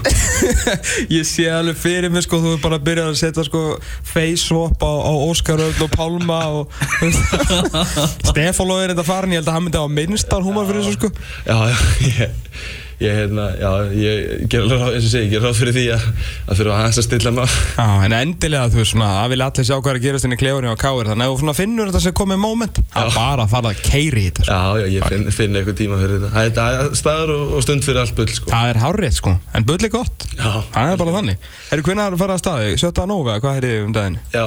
Ég 1.17 1.25
sé 1.25 1.47
alveg 1.49 1.79
fyrir 1.81 2.13
mig 2.13 2.25
sko, 2.27 2.39
þú 2.43 2.53
er 2.55 2.61
bara 2.63 2.79
að 2.79 2.85
byrja 2.89 3.07
að 3.09 3.19
setja 3.21 3.45
sko 3.47 3.63
face 4.05 4.43
swap 4.43 4.85
á, 4.85 4.93
á 4.93 5.13
Óskar 5.25 5.63
Ögn 5.65 5.85
og 5.87 5.93
Pálma 5.95 6.39
og 6.59 6.73
Stefán 8.29 8.69
Lóður 8.69 8.85
er 8.85 8.93
þetta 8.93 9.07
farin, 9.07 9.33
ég 9.33 9.41
held 9.41 9.49
að 9.49 9.57
hann 9.57 9.67
myndi 9.67 9.81
á 9.81 9.87
minnstar 9.89 10.45
húmar 10.45 10.69
fyrir 10.69 10.85
þessu 10.85 10.99
sko. 10.99 11.13
Já, 11.49 11.57
já, 11.71 11.77
ég, 12.11 12.35
ég, 13.01 13.11
hérna, 13.19 13.45
já, 13.59 13.69
ég 13.99 14.45
ger 14.51 14.61
alveg 14.65 14.79
ráð, 14.81 14.93
eins 14.95 15.05
og 15.07 15.11
segi, 15.11 15.25
ég 15.25 15.31
ger 15.35 15.43
ráð 15.45 15.57
fyrir 15.59 15.75
því 15.75 15.85
að, 15.95 16.05
að 16.47 16.59
fyrir 16.61 16.71
að 16.71 16.79
hans 16.85 16.99
að 17.01 17.05
stilla 17.07 17.31
á 17.35 17.45
Já, 17.75 17.87
en 18.07 18.15
endilega 18.19 18.69
þú 18.71 18.79
veist 18.81 18.93
svona, 18.93 19.09
það 19.19 19.31
vilja 19.33 19.47
allir 19.49 19.67
sjá 19.69 19.75
hvað 19.75 19.91
er 19.91 19.99
að 19.99 20.05
gerast 20.05 20.27
inn 20.29 20.35
í 20.35 20.39
klefunni 20.39 20.71
á 20.71 20.77
káir 20.79 21.09
þannig 21.11 21.25
að 21.25 21.43
þú 21.45 21.55
finnur 21.59 21.89
þetta 21.91 22.03
sem 22.05 22.15
komið 22.21 22.39
moment. 22.45 22.79
Það 22.93 23.09
er 23.09 23.17
bara 23.19 23.43
að 23.45 23.51
fara 23.55 23.73
að 23.73 23.81
keiri 23.89 24.23
þetta 24.29 24.45
sko. 24.45 24.55
Já, 24.55 24.61
já, 24.79 24.87
ég 24.95 25.07
finn, 25.11 25.27
finn 25.35 25.59
eitthvað 25.59 25.77
tíma 25.81 25.99
fyrir 26.01 26.23
þetta. 26.23 26.31
Það 26.35 26.45
er- 26.45 26.53
Það 26.55 26.95
staður 27.01 27.33
og, 27.35 27.53
og 27.57 27.65
stund 27.65 27.85
fyrir 27.85 28.01
allt 28.01 28.15
bull 28.15 28.31
sko. 28.31 28.49
Það 28.53 28.69
er 28.71 28.79
hárrið 28.85 29.13
sko, 29.19 29.35
en 29.59 29.67
bull 29.67 29.81
er 29.83 29.91
gott. 29.93 30.25
Já, 30.37 30.51
Það 30.71 30.91
er 30.93 30.97
bara 31.03 31.15
þannig. 31.19 31.37
Herru, 31.71 31.85
hvernig 31.89 32.05
er 32.05 32.15
að 32.15 32.23
fara 32.23 32.37
að 32.37 32.43
staði? 32.45 32.73
17. 32.79 33.05
nógu 33.11 33.29
eða 33.33 33.43
hvað 33.43 33.59
er 33.59 33.67
þið 33.69 33.85
um 33.85 33.95
daginn? 33.99 34.17
já, 34.35 34.45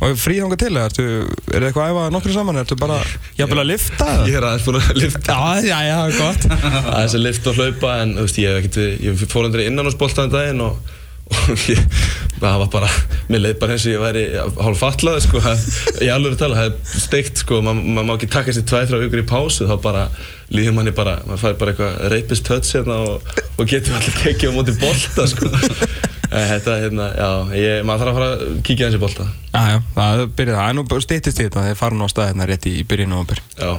ég 0.00 0.08
held 0.08 0.08
að 0.08 0.08
sé, 0.08 0.08
já, 0.08 0.08
eitthvað 0.08 0.08
kringu 0.08 0.08
það, 0.08 0.08
17 0.08 0.08
nú 0.08 0.08
Ok 0.08 0.08
Og 0.08 0.16
frí 0.16 0.38
þanga 0.40 0.56
til, 0.60 0.70
er 0.80 0.94
þið 0.96 1.66
eitthvað 1.66 1.82
að 1.84 1.90
æfa 1.92 2.04
nokkru 2.14 2.32
saman? 2.32 2.60
Ertu 2.62 2.76
bara, 2.80 3.00
jafnvel 3.36 3.60
að 3.60 3.68
lifta? 3.68 4.06
Ég 4.24 4.38
er 4.38 4.46
aðeins 4.48 4.64
búin 4.64 4.78
að 4.80 4.94
lifta 4.96 5.34
Já, 5.36 5.66
já, 5.66 5.80
já, 5.90 5.98
gott 6.16 6.46
aðeins 6.94 7.16
að 7.18 7.26
lifta 7.26 7.52
og 7.52 7.60
hlaupa 7.60 7.90
en 8.00 8.14
þú 8.16 8.24
veist, 8.24 8.40
ég 8.40 8.80
ég 9.04 9.26
fór 9.28 9.44
hendur 9.44 9.64
innan 9.66 9.90
á 9.90 9.92
spoltaðin 9.92 10.32
daginn 10.32 10.62
og, 10.64 10.94
og 11.36 11.66
ég, 11.68 11.82
það 12.40 12.56
var 12.62 12.70
bara, 12.72 12.88
mér 13.28 13.44
leið 13.44 13.58
bara 13.60 13.76
eins 13.76 13.84
og 13.84 13.92
ég 13.92 14.04
væri 14.06 14.24
hálf 14.40 14.80
fallaði 14.80 15.24
sko, 15.26 15.42
það, 15.44 15.66
ég 16.00 16.14
alveg 16.14 16.36
að 16.36 16.40
tala, 16.46 16.62
það 16.62 16.70
er 16.70 17.02
steikt 17.04 17.42
sko, 17.44 17.60
maður 17.66 17.92
ma 18.00 18.06
má 18.08 18.14
ekki 18.16 18.30
taka 18.32 18.54
sér 18.56 18.64
tvæ, 18.70 18.80
þrjá 18.88 19.02
vikur 19.04 19.20
í 19.20 19.26
pásu, 19.28 19.68
þá 19.68 19.76
bara 19.84 20.06
líður 20.50 20.78
manni 20.78 20.94
bara, 20.96 21.18
maður 21.28 21.44
fær 21.44 21.60
bara 21.60 21.74
eitthvað 21.74 22.00
rapist 22.14 22.48
touch 22.48 22.72
hérna 22.78 22.96
og, 23.04 23.36
og 23.60 23.68
getur 23.68 24.00
allir 24.00 24.16
tekið 24.24 24.48
á 24.48 24.56
móti 24.56 24.78
bolta 24.80 25.28
sko. 25.30 25.52
En 26.30 26.44
Þetta, 26.46 26.74
hérna, 26.84 27.06
já, 27.18 27.28
ég, 27.58 27.80
maður 27.86 28.02
þarf 28.04 28.10
að 28.10 28.18
fara 28.18 28.28
að 28.34 28.58
kíkja 28.66 28.86
aðeins 28.86 28.98
í 28.98 29.02
bolta. 29.02 29.24
Já, 29.50 29.62
já, 29.72 29.78
það 29.96 30.20
byrjaði, 30.38 30.58
það 30.60 30.68
er 30.68 30.76
nú 30.78 30.84
í 31.40 31.46
þetta 31.48 31.64
Þeir 31.66 31.80
fara 31.80 31.98
nú 31.98 32.06
á 32.06 32.10
staðina 32.12 32.46
rétt 32.46 32.68
í, 32.70 32.74
byrjun 32.86 33.16
og 33.16 33.24
ombur 33.24 33.42
Já, 33.58 33.72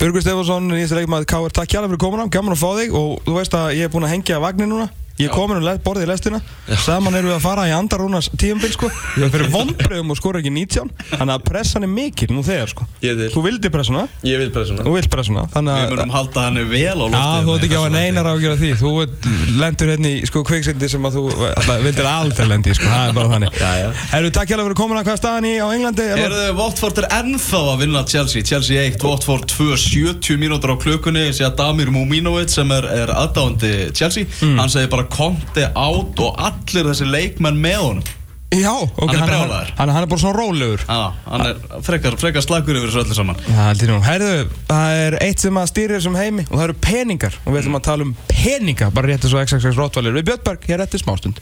Björgur 0.00 0.24
Stefánsson, 0.24 0.70
nýjast 0.72 0.96
leikmaður 0.96 1.28
K.R. 1.28 1.54
Takk 1.58 1.74
hjálpa 1.74 1.90
fyrir 1.90 2.00
komuna, 2.00 2.28
gaman 2.32 2.56
að 2.56 2.62
fá 2.62 2.70
þig 2.78 2.96
og 2.96 3.12
þú 3.26 3.36
veist 3.36 3.56
að 3.58 3.74
ég 3.76 3.88
er 3.88 3.92
búinn 3.92 4.08
að 4.08 4.14
hengja 4.14 4.40
vagnin 4.40 4.72
núna 4.72 4.88
Ég 5.22 5.30
er 5.30 5.34
komin 5.36 5.60
og 5.62 5.82
borðið 5.86 6.06
í 6.06 6.10
lestina. 6.10 6.42
Saman 6.82 7.16
erum 7.18 7.32
við 7.32 7.36
að 7.38 7.44
fara 7.46 7.66
í 7.70 7.74
andarúnas 7.76 8.30
tíumbil 8.38 8.72
sko. 8.74 8.90
Er 9.22 9.30
fyrir 9.32 9.50
vonbröðum 9.52 10.12
og 10.12 10.18
skora 10.18 10.40
ekki 10.40 10.50
19 10.52 10.88
Þannig 11.12 11.34
að 11.34 11.44
pressan 11.46 11.86
er 11.86 11.90
mikil 11.92 12.30
nú 12.32 12.42
þegar 12.46 12.72
sko. 12.72 12.86
Þú 13.02 13.44
vildi 13.44 13.70
pressuna, 13.72 14.06
ég 14.26 14.40
vil 14.40 14.50
svona. 14.52 14.86
þú 14.86 14.94
vilt 14.96 15.10
pressuna 15.12 15.44
Þannig 15.52 15.78
Við 15.78 15.84
að 15.84 15.92
munum 15.92 16.14
halda 16.16 16.46
henni 16.46 16.64
vel 16.70 16.96
á 16.96 17.04
lofti 17.04 17.20
Já, 17.22 17.44
þú 17.46 17.56
ert 17.56 17.66
ekki 17.68 17.78
á 17.78 17.82
að 17.82 18.32
að 18.32 18.42
gera 18.42 18.58
því. 18.60 18.70
Þú 18.80 18.92
ert- 19.04 19.28
lendur 19.60 19.92
hérna 19.92 20.10
í 20.10 20.26
sko 20.28 20.42
kviksindi 20.46 20.88
sem 20.90 21.06
að 21.06 21.18
þú 21.18 21.24
alltaf, 21.50 21.82
vildir 21.84 22.08
aldrei 22.08 22.48
lendi 22.48 22.74
sko, 22.76 22.88
það 22.90 23.08
er 23.08 23.16
bara 23.16 23.30
þannig. 23.32 23.58
Já, 23.60 23.70
já. 23.82 23.88
Herru, 24.12 24.30
takk 24.34 24.52
hjálpa 24.52 24.66
fyrir 24.66 24.78
komuna, 24.78 25.04
hvað 25.06 25.16
er 25.16 25.20
staðan 25.20 25.48
í 25.48 25.52
á 25.60 25.66
Englandi? 25.76 26.06
Eru 26.16 26.40
þau, 26.40 26.52
Watford 26.60 27.00
er 27.02 27.08
ennþá 27.18 27.60
að 27.72 27.82
vinna 27.84 28.04
Chelsea? 28.12 28.46
Chelsea 28.48 28.86
1, 28.88 28.98
Watford 29.06 29.46
2, 29.52 29.68
70 29.84 30.40
mínútur 30.42 30.74
á 30.74 30.76
klukkunni 30.82 31.26
Sér 31.32 31.50
að 31.50 31.58
Damir 31.60 31.92
Muminovic 31.94 32.52
sem 32.52 32.72
er, 32.74 32.88
er 33.04 33.12
aðdáandi 33.14 33.72
Chelsea. 33.96 34.28
Hann 34.58 34.72
segir 34.72 34.90
bara 34.92 35.06
Conte 35.12 35.68
out 35.76 36.18
og 36.24 36.40
allir 36.40 36.88
þessi 36.92 37.06
leikmenn 37.12 37.60
með 37.62 37.80
honum. 37.84 38.10
Já, 38.52 38.68
ok, 38.76 38.98
Hann 39.00 39.14
er 39.14 39.16
hann, 39.16 39.28
brjálaður. 39.30 39.68
hann, 39.78 39.88
hann 39.96 40.04
er 40.04 40.08
bara 40.10 40.20
svona 40.20 40.36
rólegur. 40.36 40.82
Já, 40.84 41.12
hann 41.24 41.44
er 41.46 41.60
frekar, 41.86 42.16
frekar 42.20 42.42
slagur 42.44 42.76
yfir 42.76 42.90
þessu 42.90 43.00
öllu 43.00 43.14
saman. 43.16 43.38
Held 43.48 43.80
ég 43.80 43.88
nú. 43.88 43.94
Herðu, 44.04 44.32
það 44.68 44.96
er 45.06 45.16
eitt 45.24 45.40
sem 45.40 45.56
að 45.56 45.70
stýrir 45.70 45.96
þessum 45.96 46.18
heimi 46.20 46.44
og 46.50 46.58
það 46.58 46.64
eru 46.66 46.76
peningar. 46.84 47.38
Og 47.46 47.54
við 47.54 47.62
ætlum 47.62 47.78
að 47.80 47.84
tala 47.86 48.04
um 48.04 48.12
peninga 48.28 48.90
bara 48.92 49.08
rétt 49.08 49.24
eins 49.24 49.32
og 49.32 49.40
XXX 49.46 49.78
Rottweiler. 49.80 50.12
Við 50.18 50.26
Björnberg 50.28 50.68
hér 50.68 50.84
eftir 50.84 51.00
smástund 51.00 51.40